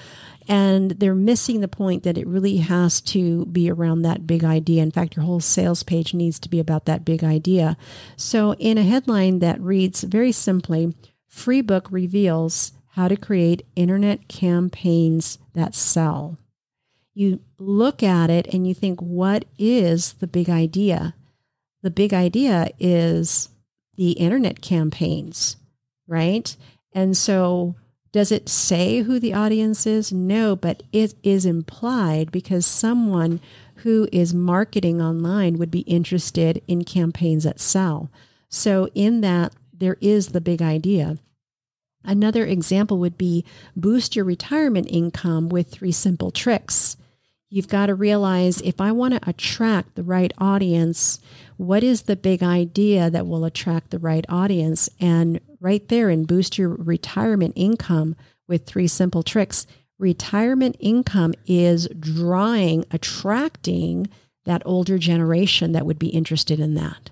and 0.49 0.93
they're 0.93 1.15
missing 1.15 1.61
the 1.61 1.69
point 1.69 2.05
that 2.05 2.17
it 2.17 2.27
really 2.27 2.57
has 2.57 3.01
to 3.03 3.45
be 3.47 3.71
around 3.71 4.03
that 4.03 4.27
big 4.27 4.43
idea. 4.43 4.83
In 4.83 4.91
fact, 4.91 5.15
your 5.15 5.25
whole 5.27 5.41
sales 5.41 5.83
page 5.83 6.15
needs 6.15 6.39
to 6.41 6.49
be 6.49 6.59
about 6.59 6.87
that 6.87 7.05
big 7.05 7.23
idea. 7.23 7.77
So 8.17 8.55
in 8.55 8.79
a 8.79 8.83
headline 8.83 9.41
that 9.41 9.61
reads 9.61 10.03
very 10.05 10.33
simply, 10.33 10.95
free 11.29 11.61
book 11.61 11.87
reveals 11.91 12.73
how 12.95 13.09
to 13.09 13.17
create 13.17 13.67
internet 13.77 14.27
campaigns 14.27 15.39
that 15.55 15.75
sell 15.75 16.39
you 17.15 17.41
look 17.59 18.03
at 18.03 18.31
it 18.31 18.47
and 18.53 18.67
you 18.67 18.75
think, 18.75 19.01
what 19.01 19.45
is 19.59 20.15
the 20.15 20.27
big 20.27 20.49
idea? 20.49 21.15
The 21.83 21.91
big 21.91 22.13
idea 22.13 22.71
is 22.79 23.49
the 23.97 24.13
internet 24.13 24.61
campaigns, 24.61 25.57
right? 26.07 26.55
And 26.93 27.17
so, 27.17 27.75
does 28.13 28.33
it 28.33 28.49
say 28.49 29.03
who 29.03 29.21
the 29.21 29.35
audience 29.35 29.87
is? 29.87 30.13
No, 30.13 30.57
but 30.57 30.83
it 30.93 31.15
is 31.23 31.47
implied 31.47 32.33
because 32.33 32.67
someone 32.67 33.41
who 33.77 34.09
is 34.13 34.35
marketing 34.35 35.01
online 35.01 35.59
would 35.59 35.71
be 35.71 35.81
interested 35.81 36.61
in 36.67 36.85
campaigns 36.85 37.45
that 37.45 37.61
sell. 37.61 38.11
So, 38.49 38.89
in 38.95 39.21
that, 39.21 39.55
there 39.73 39.97
is 40.01 40.29
the 40.29 40.41
big 40.41 40.61
idea. 40.61 41.19
Another 42.05 42.45
example 42.45 42.99
would 42.99 43.19
be 43.19 43.45
boost 43.77 44.17
your 44.17 44.25
retirement 44.25 44.87
income 44.91 45.49
with 45.49 45.69
three 45.69 45.93
simple 45.93 46.31
tricks. 46.31 46.97
You've 47.53 47.69
got 47.69 47.87
to 47.87 47.97
realize 47.97 48.61
if 48.61 48.81
I 48.81 48.93
want 48.93 49.15
to 49.15 49.29
attract 49.29 49.97
the 49.97 50.05
right 50.05 50.33
audience, 50.39 51.19
what 51.57 51.83
is 51.83 52.03
the 52.03 52.15
big 52.15 52.45
idea 52.45 53.11
that 53.11 53.27
will 53.27 53.45
attract 53.45 53.91
the 53.91 53.99
right 53.99 54.25
audience? 54.29 54.89
And 55.01 55.41
right 55.59 55.87
there, 55.89 56.09
and 56.09 56.29
boost 56.29 56.59
your 56.59 56.69
retirement 56.69 57.55
income 57.57 58.15
with 58.47 58.67
three 58.67 58.87
simple 58.87 59.25
tricks. 59.25 59.67
Retirement 59.99 60.77
income 60.79 61.35
is 61.45 61.89
drawing, 61.99 62.85
attracting 62.93 64.09
that 64.45 64.63
older 64.65 64.97
generation 64.97 65.73
that 65.73 65.85
would 65.85 65.99
be 65.99 66.09
interested 66.09 66.61
in 66.61 66.75
that. 66.75 67.11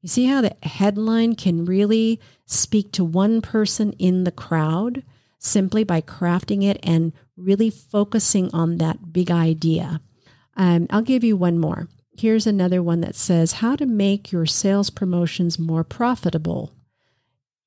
You 0.00 0.08
see 0.08 0.26
how 0.26 0.40
the 0.40 0.56
headline 0.62 1.34
can 1.34 1.64
really 1.64 2.20
speak 2.46 2.92
to 2.92 3.04
one 3.04 3.40
person 3.40 3.92
in 3.98 4.24
the 4.24 4.32
crowd 4.32 5.02
simply 5.38 5.82
by 5.82 6.00
crafting 6.00 6.62
it 6.62 6.78
and 6.84 7.12
really 7.42 7.70
focusing 7.70 8.50
on 8.52 8.78
that 8.78 9.12
big 9.12 9.30
idea. 9.30 10.00
Um, 10.56 10.86
I'll 10.90 11.02
give 11.02 11.24
you 11.24 11.36
one 11.36 11.58
more. 11.58 11.88
Here's 12.16 12.46
another 12.46 12.82
one 12.82 13.00
that 13.00 13.14
says 13.14 13.54
how 13.54 13.76
to 13.76 13.86
make 13.86 14.32
your 14.32 14.46
sales 14.46 14.90
promotions 14.90 15.58
more 15.58 15.82
profitable. 15.82 16.72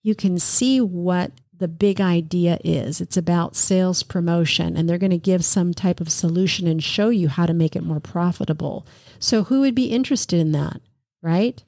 You 0.04 0.14
can 0.14 0.38
see 0.38 0.80
what 0.80 1.32
the 1.58 1.68
big 1.68 2.00
idea 2.00 2.60
is. 2.64 3.02
It's 3.02 3.18
about 3.18 3.56
sales 3.56 4.04
promotion, 4.04 4.76
and 4.76 4.88
they're 4.88 4.98
going 4.98 5.12
to 5.12 5.18
give 5.18 5.44
some 5.44 5.74
type 5.74 6.00
of 6.00 6.12
solution 6.12 6.68
and 6.68 6.84
show 6.84 7.10
you 7.10 7.28
how 7.30 7.46
to 7.46 7.54
make 7.54 7.76
it 7.76 7.84
more 7.84 8.00
profitable. 8.00 8.86
So, 9.20 9.44
who 9.44 9.62
would 9.62 9.76
be 9.76 9.86
interested 9.86 10.40
in 10.40 10.52
that, 10.52 10.82
right? 11.22 11.64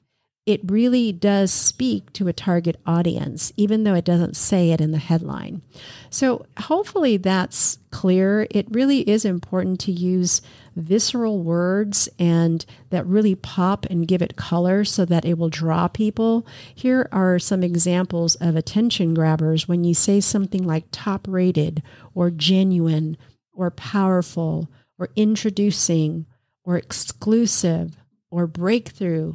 It 0.48 0.62
really 0.64 1.12
does 1.12 1.52
speak 1.52 2.10
to 2.14 2.26
a 2.26 2.32
target 2.32 2.80
audience, 2.86 3.52
even 3.58 3.84
though 3.84 3.92
it 3.92 4.06
doesn't 4.06 4.34
say 4.34 4.70
it 4.70 4.80
in 4.80 4.92
the 4.92 4.98
headline. 4.98 5.60
So, 6.08 6.46
hopefully, 6.58 7.18
that's 7.18 7.78
clear. 7.90 8.46
It 8.50 8.66
really 8.70 9.00
is 9.00 9.26
important 9.26 9.78
to 9.80 9.92
use 9.92 10.40
visceral 10.74 11.42
words 11.42 12.08
and 12.18 12.64
that 12.88 13.04
really 13.04 13.34
pop 13.34 13.84
and 13.90 14.08
give 14.08 14.22
it 14.22 14.36
color 14.36 14.86
so 14.86 15.04
that 15.04 15.26
it 15.26 15.36
will 15.36 15.50
draw 15.50 15.86
people. 15.86 16.46
Here 16.74 17.10
are 17.12 17.38
some 17.38 17.62
examples 17.62 18.34
of 18.36 18.56
attention 18.56 19.12
grabbers 19.12 19.68
when 19.68 19.84
you 19.84 19.92
say 19.92 20.18
something 20.18 20.66
like 20.66 20.86
top 20.90 21.28
rated 21.28 21.82
or 22.14 22.30
genuine 22.30 23.18
or 23.52 23.70
powerful 23.70 24.70
or 24.98 25.10
introducing 25.14 26.24
or 26.64 26.78
exclusive 26.78 27.98
or 28.30 28.46
breakthrough 28.46 29.34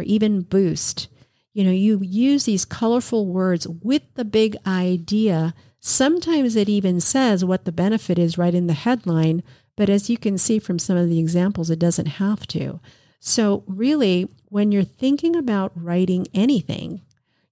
or 0.00 0.02
even 0.04 0.40
boost. 0.40 1.08
You 1.52 1.64
know, 1.64 1.70
you 1.70 2.00
use 2.02 2.44
these 2.44 2.64
colorful 2.64 3.26
words 3.26 3.68
with 3.68 4.02
the 4.14 4.24
big 4.24 4.56
idea. 4.66 5.54
Sometimes 5.78 6.56
it 6.56 6.68
even 6.68 7.00
says 7.00 7.44
what 7.44 7.64
the 7.64 7.72
benefit 7.72 8.18
is 8.18 8.38
right 8.38 8.54
in 8.54 8.66
the 8.66 8.72
headline, 8.72 9.42
but 9.76 9.90
as 9.90 10.08
you 10.08 10.16
can 10.16 10.38
see 10.38 10.58
from 10.58 10.78
some 10.78 10.96
of 10.96 11.08
the 11.08 11.18
examples, 11.18 11.68
it 11.68 11.78
doesn't 11.78 12.06
have 12.06 12.46
to. 12.48 12.80
So, 13.18 13.64
really, 13.66 14.28
when 14.48 14.72
you're 14.72 14.82
thinking 14.84 15.36
about 15.36 15.72
writing 15.74 16.26
anything, 16.32 17.02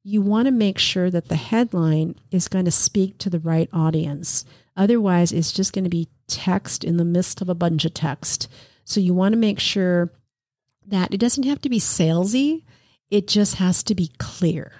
you 0.02 0.22
want 0.22 0.46
to 0.46 0.52
make 0.52 0.78
sure 0.78 1.10
that 1.10 1.28
the 1.28 1.36
headline 1.36 2.14
is 2.30 2.48
going 2.48 2.64
to 2.64 2.70
speak 2.70 3.18
to 3.18 3.28
the 3.28 3.40
right 3.40 3.68
audience. 3.72 4.46
Otherwise, 4.74 5.32
it's 5.32 5.52
just 5.52 5.74
going 5.74 5.84
to 5.84 5.90
be 5.90 6.08
text 6.28 6.84
in 6.84 6.96
the 6.96 7.04
midst 7.04 7.42
of 7.42 7.50
a 7.50 7.54
bunch 7.54 7.84
of 7.84 7.92
text. 7.92 8.48
So, 8.84 9.00
you 9.00 9.12
want 9.12 9.34
to 9.34 9.38
make 9.38 9.60
sure 9.60 10.10
that 10.88 11.12
it 11.12 11.18
doesn't 11.18 11.44
have 11.44 11.60
to 11.62 11.68
be 11.68 11.78
salesy, 11.78 12.62
it 13.10 13.28
just 13.28 13.56
has 13.56 13.82
to 13.84 13.94
be 13.94 14.10
clear. 14.18 14.72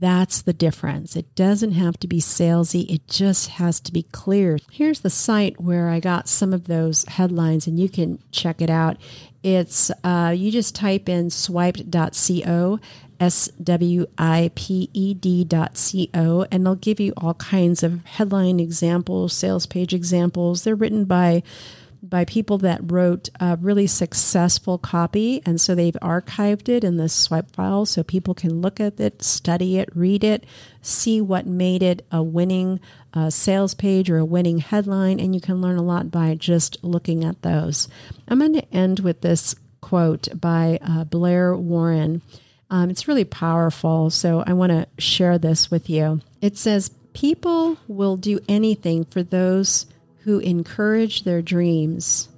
That's 0.00 0.42
the 0.42 0.52
difference. 0.52 1.14
It 1.14 1.34
doesn't 1.34 1.72
have 1.72 1.98
to 2.00 2.08
be 2.08 2.20
salesy, 2.20 2.90
it 2.90 3.06
just 3.06 3.48
has 3.50 3.80
to 3.80 3.92
be 3.92 4.02
clear. 4.02 4.58
Here's 4.72 5.00
the 5.00 5.10
site 5.10 5.60
where 5.60 5.88
I 5.88 6.00
got 6.00 6.28
some 6.28 6.52
of 6.52 6.66
those 6.66 7.04
headlines, 7.04 7.66
and 7.66 7.78
you 7.78 7.88
can 7.88 8.18
check 8.32 8.60
it 8.60 8.70
out. 8.70 8.96
It's 9.42 9.90
uh, 10.02 10.34
you 10.36 10.50
just 10.50 10.74
type 10.74 11.08
in 11.08 11.30
swiped.co, 11.30 12.80
S 13.20 13.48
W 13.62 14.06
I 14.18 14.50
P 14.54 14.90
E 14.92 15.14
D.co, 15.14 16.46
and 16.50 16.66
they'll 16.66 16.74
give 16.74 16.98
you 16.98 17.12
all 17.16 17.34
kinds 17.34 17.82
of 17.82 18.04
headline 18.04 18.58
examples, 18.58 19.32
sales 19.32 19.66
page 19.66 19.94
examples. 19.94 20.64
They're 20.64 20.74
written 20.74 21.04
by 21.04 21.42
by 22.08 22.24
people 22.24 22.58
that 22.58 22.92
wrote 22.92 23.28
a 23.40 23.56
really 23.60 23.86
successful 23.86 24.78
copy. 24.78 25.42
And 25.46 25.60
so 25.60 25.74
they've 25.74 25.96
archived 26.02 26.68
it 26.68 26.84
in 26.84 26.96
this 26.96 27.12
swipe 27.12 27.50
file 27.52 27.86
so 27.86 28.02
people 28.02 28.34
can 28.34 28.60
look 28.60 28.78
at 28.80 29.00
it, 29.00 29.22
study 29.22 29.78
it, 29.78 29.88
read 29.94 30.22
it, 30.22 30.44
see 30.82 31.20
what 31.20 31.46
made 31.46 31.82
it 31.82 32.06
a 32.12 32.22
winning 32.22 32.80
uh, 33.14 33.30
sales 33.30 33.74
page 33.74 34.10
or 34.10 34.18
a 34.18 34.24
winning 34.24 34.58
headline. 34.58 35.18
And 35.18 35.34
you 35.34 35.40
can 35.40 35.60
learn 35.60 35.76
a 35.76 35.82
lot 35.82 36.10
by 36.10 36.34
just 36.34 36.82
looking 36.84 37.24
at 37.24 37.42
those. 37.42 37.88
I'm 38.28 38.38
going 38.38 38.54
to 38.54 38.74
end 38.74 39.00
with 39.00 39.22
this 39.22 39.54
quote 39.80 40.28
by 40.38 40.78
uh, 40.82 41.04
Blair 41.04 41.56
Warren. 41.56 42.22
Um, 42.70 42.90
it's 42.90 43.08
really 43.08 43.24
powerful. 43.24 44.10
So 44.10 44.44
I 44.46 44.52
want 44.52 44.72
to 44.72 44.86
share 44.98 45.38
this 45.38 45.70
with 45.70 45.88
you. 45.88 46.20
It 46.40 46.58
says, 46.58 46.90
People 47.14 47.78
will 47.86 48.16
do 48.16 48.40
anything 48.48 49.04
for 49.04 49.22
those 49.22 49.86
who 50.24 50.38
encourage 50.38 51.24
their 51.24 51.42
dreams, 51.42 52.28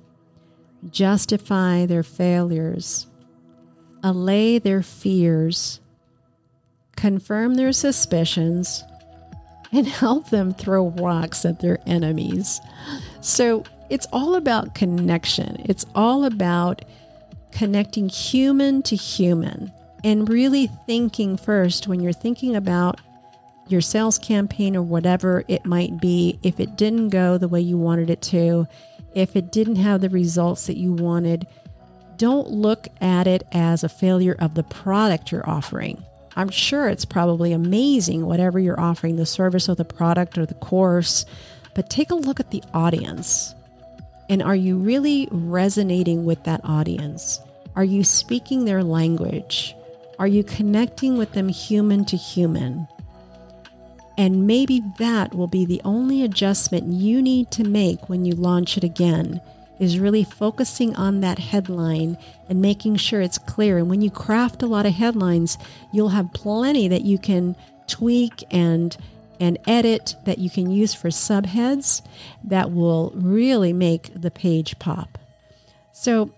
justify 0.90 1.87
their 1.87 2.03
failures, 2.03 3.07
allay 4.03 4.59
their 4.59 4.83
fears, 4.83 5.81
confirm 6.96 7.55
their 7.55 7.72
suspicions, 7.72 8.83
and 9.72 9.87
help 9.87 10.31
them 10.31 10.53
throw 10.53 10.88
rocks 10.88 11.44
at 11.44 11.61
their 11.61 11.79
enemies. 11.87 12.61
So 13.20 13.64
it's 13.88 14.07
all 14.12 14.35
about 14.35 14.75
connection. 14.75 15.62
It's 15.64 15.87
all 15.94 16.25
about 16.25 16.85
connecting 17.53 18.09
human 18.09 18.83
to 18.83 18.96
human 18.96 19.72
and 20.03 20.29
really 20.29 20.68
thinking 20.87 21.37
first 21.37 21.87
when 21.87 22.01
you're 22.01 22.12
thinking 22.12 22.57
about 22.57 23.01
your 23.68 23.81
sales 23.81 24.18
campaign 24.18 24.76
or 24.76 24.83
whatever 24.83 25.44
it 25.48 25.66
might 25.66 26.00
be, 26.00 26.38
if 26.42 26.61
it 26.61 26.76
didn't 26.76 27.09
go 27.09 27.38
the 27.38 27.48
way 27.48 27.61
you 27.61 27.76
wanted 27.76 28.11
it 28.11 28.22
to, 28.22 28.66
if 29.14 29.35
it 29.35 29.50
didn't 29.50 29.76
have 29.76 30.00
the 30.00 30.09
results 30.09 30.66
that 30.66 30.76
you 30.76 30.92
wanted, 30.92 31.46
don't 32.16 32.48
look 32.48 32.88
at 33.00 33.26
it 33.26 33.46
as 33.52 33.83
a 33.83 33.88
failure 33.88 34.37
of 34.38 34.55
the 34.55 34.62
product 34.62 35.33
you're 35.33 35.48
offering. 35.48 36.02
I'm 36.37 36.50
sure 36.50 36.88
it's 36.88 37.05
probably 37.05 37.52
amazing, 37.52 38.26
whatever 38.26 38.59
you're 38.59 38.79
offering, 38.79 39.16
the 39.16 39.26
service 39.26 39.68
or 39.68 39.74
the 39.74 39.85
product 39.85 40.37
or 40.37 40.44
the 40.44 40.55
course, 40.55 41.24
but 41.74 41.88
take 41.88 42.11
a 42.11 42.14
look 42.14 42.40
at 42.40 42.50
the 42.50 42.62
audience. 42.74 43.55
And 44.29 44.42
are 44.42 44.57
you 44.57 44.76
really 44.76 45.29
resonating 45.31 46.24
with 46.24 46.44
that 46.44 46.61
audience? 46.64 47.40
Are 47.74 47.85
you 47.85 48.05
speaking 48.05 48.64
their 48.64 48.83
language? 48.83 49.74
Are 50.18 50.26
you 50.26 50.44
connecting 50.44 51.16
with 51.16 51.33
them 51.33 51.48
human 51.48 52.05
to 52.07 52.16
human? 52.16 52.88
And 54.18 54.46
maybe 54.46 54.83
that 54.98 55.35
will 55.35 55.46
be 55.46 55.64
the 55.64 55.83
only 55.85 56.22
adjustment 56.22 56.92
you 56.92 57.20
need 57.20 57.50
to 57.52 57.64
make 57.64 58.09
when 58.09 58.24
you 58.24 58.35
launch 58.35 58.76
it 58.76 58.85
again 58.85 59.40
is 59.79 59.98
really 59.98 60.24
focusing 60.24 60.96
on 60.96 61.20
that 61.20 61.38
headline 61.38 62.16
and 62.48 62.62
making 62.62 62.96
sure 62.96 63.20
it's 63.20 63.38
clear. 63.38 63.76
And 63.76 63.90
when 63.90 64.00
you 64.00 64.11
craft 64.11 64.62
a 64.62 64.66
lot 64.66 64.87
of 64.87 64.94
headlines, 64.94 65.59
you'll 65.92 66.11
have 66.11 66.33
plenty 66.33 66.88
that 66.88 67.02
you 67.02 67.18
can 67.18 67.57
tweak 67.87 68.42
and 68.50 68.96
and 69.38 69.59
edit 69.66 70.14
that 70.24 70.38
you 70.38 70.48
can 70.48 70.70
use 70.70 70.94
for 70.94 71.09
subheads 71.09 72.00
that 72.42 72.72
will 72.72 73.12
really 73.14 73.70
make 73.70 74.11
the 74.14 74.31
page 74.31 74.79
pop. 74.79 75.18
So 75.92 76.31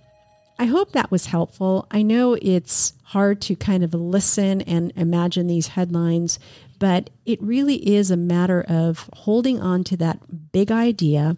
I 0.58 0.64
hope 0.64 0.92
that 0.92 1.10
was 1.10 1.26
helpful. 1.26 1.86
I 1.92 2.02
know 2.02 2.36
it's 2.42 2.94
hard 3.04 3.40
to 3.42 3.54
kind 3.54 3.84
of 3.84 3.94
listen 3.94 4.62
and 4.62 4.92
imagine 4.96 5.46
these 5.46 5.68
headlines, 5.68 6.40
but 6.78 7.10
it 7.24 7.42
really 7.42 7.76
is 7.76 8.10
a 8.10 8.16
matter 8.16 8.64
of 8.68 9.08
holding 9.12 9.60
on 9.60 9.84
to 9.84 9.96
that 9.96 10.52
big 10.52 10.70
idea 10.70 11.36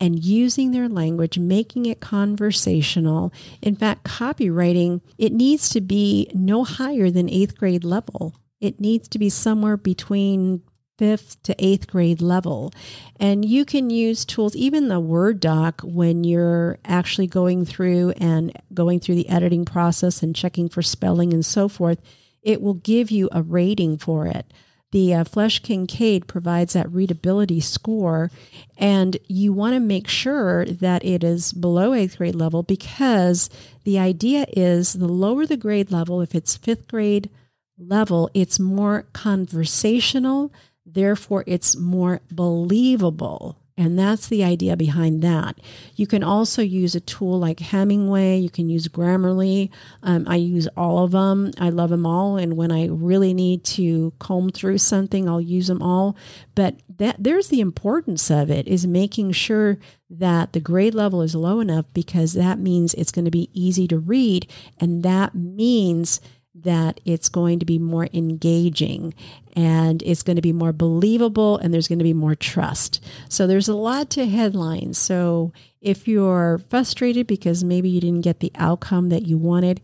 and 0.00 0.24
using 0.24 0.70
their 0.70 0.88
language, 0.88 1.38
making 1.38 1.86
it 1.86 2.00
conversational. 2.00 3.32
In 3.60 3.74
fact, 3.74 4.04
copywriting, 4.04 5.00
it 5.16 5.32
needs 5.32 5.68
to 5.70 5.80
be 5.80 6.30
no 6.34 6.64
higher 6.64 7.10
than 7.10 7.28
eighth 7.28 7.58
grade 7.58 7.84
level. 7.84 8.34
It 8.60 8.80
needs 8.80 9.08
to 9.08 9.18
be 9.18 9.28
somewhere 9.28 9.76
between 9.76 10.62
fifth 10.98 11.40
to 11.44 11.54
eighth 11.58 11.86
grade 11.86 12.20
level. 12.20 12.72
And 13.18 13.44
you 13.44 13.64
can 13.64 13.88
use 13.88 14.24
tools, 14.24 14.56
even 14.56 14.88
the 14.88 15.00
Word 15.00 15.40
doc, 15.40 15.80
when 15.82 16.24
you're 16.24 16.78
actually 16.84 17.28
going 17.28 17.64
through 17.64 18.10
and 18.18 18.52
going 18.74 19.00
through 19.00 19.14
the 19.14 19.28
editing 19.28 19.64
process 19.64 20.22
and 20.22 20.34
checking 20.34 20.68
for 20.68 20.82
spelling 20.82 21.32
and 21.32 21.46
so 21.46 21.68
forth 21.68 22.00
it 22.48 22.62
will 22.62 22.74
give 22.74 23.10
you 23.10 23.28
a 23.30 23.42
rating 23.42 23.98
for 23.98 24.26
it. 24.26 24.46
The 24.90 25.12
uh, 25.12 25.24
Flesch 25.24 25.62
Kincaid 25.62 26.26
provides 26.26 26.72
that 26.72 26.90
readability 26.90 27.60
score, 27.60 28.30
and 28.78 29.18
you 29.28 29.52
want 29.52 29.74
to 29.74 29.80
make 29.80 30.08
sure 30.08 30.64
that 30.64 31.04
it 31.04 31.22
is 31.22 31.52
below 31.52 31.92
eighth 31.92 32.16
grade 32.16 32.34
level 32.34 32.62
because 32.62 33.50
the 33.84 33.98
idea 33.98 34.46
is 34.56 34.94
the 34.94 35.06
lower 35.06 35.44
the 35.44 35.58
grade 35.58 35.90
level, 35.90 36.22
if 36.22 36.34
it's 36.34 36.56
fifth 36.56 36.88
grade 36.88 37.28
level, 37.76 38.30
it's 38.32 38.58
more 38.58 39.04
conversational, 39.12 40.50
therefore, 40.86 41.44
it's 41.46 41.76
more 41.76 42.22
believable 42.30 43.58
and 43.78 43.96
that's 43.96 44.26
the 44.26 44.42
idea 44.42 44.76
behind 44.76 45.22
that. 45.22 45.60
You 45.94 46.08
can 46.08 46.24
also 46.24 46.62
use 46.62 46.96
a 46.96 47.00
tool 47.00 47.38
like 47.38 47.60
Hemingway. 47.60 48.36
You 48.36 48.50
can 48.50 48.68
use 48.68 48.88
Grammarly. 48.88 49.70
Um, 50.02 50.26
I 50.26 50.34
use 50.34 50.66
all 50.76 51.04
of 51.04 51.12
them. 51.12 51.52
I 51.58 51.70
love 51.70 51.90
them 51.90 52.04
all. 52.04 52.36
And 52.36 52.56
when 52.56 52.72
I 52.72 52.88
really 52.88 53.32
need 53.32 53.62
to 53.64 54.12
comb 54.18 54.50
through 54.50 54.78
something, 54.78 55.28
I'll 55.28 55.40
use 55.40 55.68
them 55.68 55.80
all. 55.80 56.16
But 56.56 56.80
that 56.98 57.16
there's 57.20 57.48
the 57.48 57.60
importance 57.60 58.32
of 58.32 58.50
it 58.50 58.66
is 58.66 58.84
making 58.84 59.30
sure 59.30 59.78
that 60.10 60.54
the 60.54 60.60
grade 60.60 60.94
level 60.94 61.22
is 61.22 61.36
low 61.36 61.60
enough 61.60 61.84
because 61.94 62.32
that 62.32 62.58
means 62.58 62.94
it's 62.94 63.12
going 63.12 63.26
to 63.26 63.30
be 63.30 63.48
easy 63.52 63.86
to 63.86 63.98
read. 63.98 64.50
And 64.80 65.04
that 65.04 65.36
means 65.36 66.20
that 66.62 67.00
it's 67.04 67.28
going 67.28 67.58
to 67.58 67.66
be 67.66 67.78
more 67.78 68.08
engaging 68.12 69.14
and 69.54 70.02
it's 70.02 70.22
going 70.22 70.36
to 70.36 70.42
be 70.42 70.52
more 70.52 70.72
believable 70.72 71.58
and 71.58 71.72
there's 71.72 71.88
going 71.88 71.98
to 71.98 72.04
be 72.04 72.14
more 72.14 72.34
trust. 72.34 73.04
So 73.28 73.46
there's 73.46 73.68
a 73.68 73.74
lot 73.74 74.10
to 74.10 74.26
headlines. 74.26 74.98
So 74.98 75.52
if 75.80 76.06
you're 76.06 76.60
frustrated 76.68 77.26
because 77.26 77.64
maybe 77.64 77.88
you 77.88 78.00
didn't 78.00 78.22
get 78.22 78.40
the 78.40 78.52
outcome 78.56 79.08
that 79.08 79.26
you 79.26 79.38
wanted, 79.38 79.80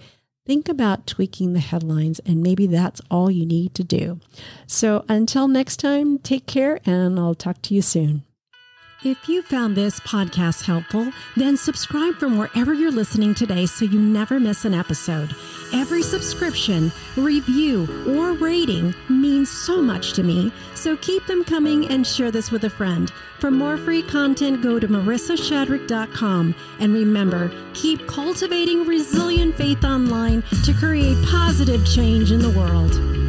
think 0.46 0.68
about 0.68 1.06
tweaking 1.06 1.52
the 1.52 1.60
headlines 1.60 2.20
and 2.20 2.42
maybe 2.42 2.66
that's 2.66 3.00
all 3.10 3.30
you 3.30 3.46
need 3.46 3.74
to 3.74 3.84
do. 3.84 4.20
So 4.66 5.04
until 5.08 5.48
next 5.48 5.78
time, 5.78 6.18
take 6.18 6.46
care 6.46 6.80
and 6.84 7.18
I'll 7.18 7.34
talk 7.34 7.62
to 7.62 7.74
you 7.74 7.82
soon. 7.82 8.22
If 9.04 9.28
you 9.28 9.42
found 9.42 9.76
this 9.76 10.00
podcast 10.00 10.62
helpful, 10.62 11.12
then 11.36 11.58
subscribe 11.58 12.14
from 12.14 12.38
wherever 12.38 12.72
you're 12.72 12.90
listening 12.90 13.34
today 13.34 13.66
so 13.66 13.84
you 13.84 14.00
never 14.00 14.40
miss 14.40 14.64
an 14.64 14.72
episode. 14.72 15.36
Every 15.74 16.00
subscription, 16.00 16.90
review, 17.14 17.86
or 18.08 18.32
rating 18.32 18.94
means 19.10 19.50
so 19.50 19.82
much 19.82 20.14
to 20.14 20.22
me, 20.22 20.50
so 20.74 20.96
keep 20.96 21.26
them 21.26 21.44
coming 21.44 21.86
and 21.88 22.06
share 22.06 22.30
this 22.30 22.50
with 22.50 22.64
a 22.64 22.70
friend. 22.70 23.12
For 23.40 23.50
more 23.50 23.76
free 23.76 24.02
content, 24.02 24.62
go 24.62 24.78
to 24.78 24.88
marisashadrick.com 24.88 26.54
and 26.80 26.94
remember, 26.94 27.52
keep 27.74 28.06
cultivating 28.08 28.86
resilient 28.86 29.54
faith 29.56 29.84
online 29.84 30.42
to 30.64 30.72
create 30.72 31.22
positive 31.26 31.86
change 31.86 32.32
in 32.32 32.40
the 32.40 32.48
world. 32.48 33.23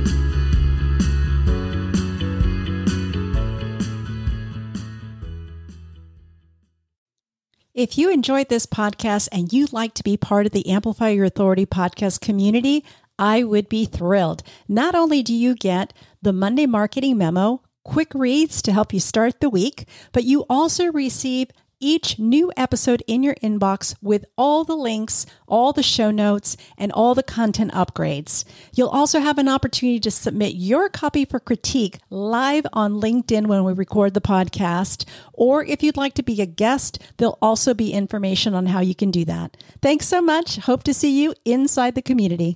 If 7.75 7.97
you 7.97 8.09
enjoyed 8.09 8.47
this 8.47 8.65
podcast 8.65 9.27
and 9.33 9.51
you'd 9.51 9.73
like 9.73 9.93
to 9.95 10.03
be 10.03 10.15
part 10.15 10.45
of 10.45 10.53
the 10.53 10.69
Amplify 10.69 11.09
Your 11.09 11.25
Authority 11.25 11.65
podcast 11.65 12.21
community, 12.21 12.85
I 13.19 13.43
would 13.43 13.67
be 13.67 13.83
thrilled. 13.83 14.43
Not 14.69 14.95
only 14.95 15.21
do 15.21 15.33
you 15.33 15.55
get 15.55 15.91
the 16.21 16.31
Monday 16.31 16.67
marketing 16.67 17.17
memo, 17.17 17.63
quick 17.83 18.13
reads 18.15 18.61
to 18.61 18.71
help 18.71 18.93
you 18.93 19.01
start 19.01 19.41
the 19.41 19.49
week, 19.49 19.89
but 20.13 20.23
you 20.23 20.45
also 20.49 20.89
receive 20.93 21.49
each 21.79 22.19
new 22.19 22.51
episode 22.57 23.03
in 23.07 23.23
your 23.23 23.35
inbox 23.35 23.95
with 24.01 24.25
all 24.37 24.63
the 24.63 24.75
links, 24.75 25.25
all 25.47 25.73
the 25.73 25.83
show 25.83 26.11
notes, 26.11 26.57
and 26.77 26.91
all 26.91 27.15
the 27.15 27.23
content 27.23 27.71
upgrades. 27.73 28.43
You'll 28.73 28.89
also 28.89 29.19
have 29.19 29.37
an 29.37 29.47
opportunity 29.47 29.99
to 30.01 30.11
submit 30.11 30.55
your 30.55 30.89
copy 30.89 31.25
for 31.25 31.39
critique 31.39 31.99
live 32.09 32.65
on 32.73 33.01
LinkedIn 33.01 33.47
when 33.47 33.63
we 33.63 33.73
record 33.73 34.13
the 34.13 34.21
podcast. 34.21 35.05
Or 35.33 35.63
if 35.63 35.83
you'd 35.83 35.97
like 35.97 36.13
to 36.15 36.23
be 36.23 36.41
a 36.41 36.45
guest, 36.45 36.99
there'll 37.17 37.37
also 37.41 37.73
be 37.73 37.93
information 37.93 38.53
on 38.53 38.67
how 38.67 38.79
you 38.79 38.95
can 38.95 39.11
do 39.11 39.25
that. 39.25 39.57
Thanks 39.81 40.07
so 40.07 40.21
much. 40.21 40.57
Hope 40.57 40.83
to 40.83 40.93
see 40.93 41.21
you 41.21 41.33
inside 41.45 41.95
the 41.95 42.01
community. 42.01 42.55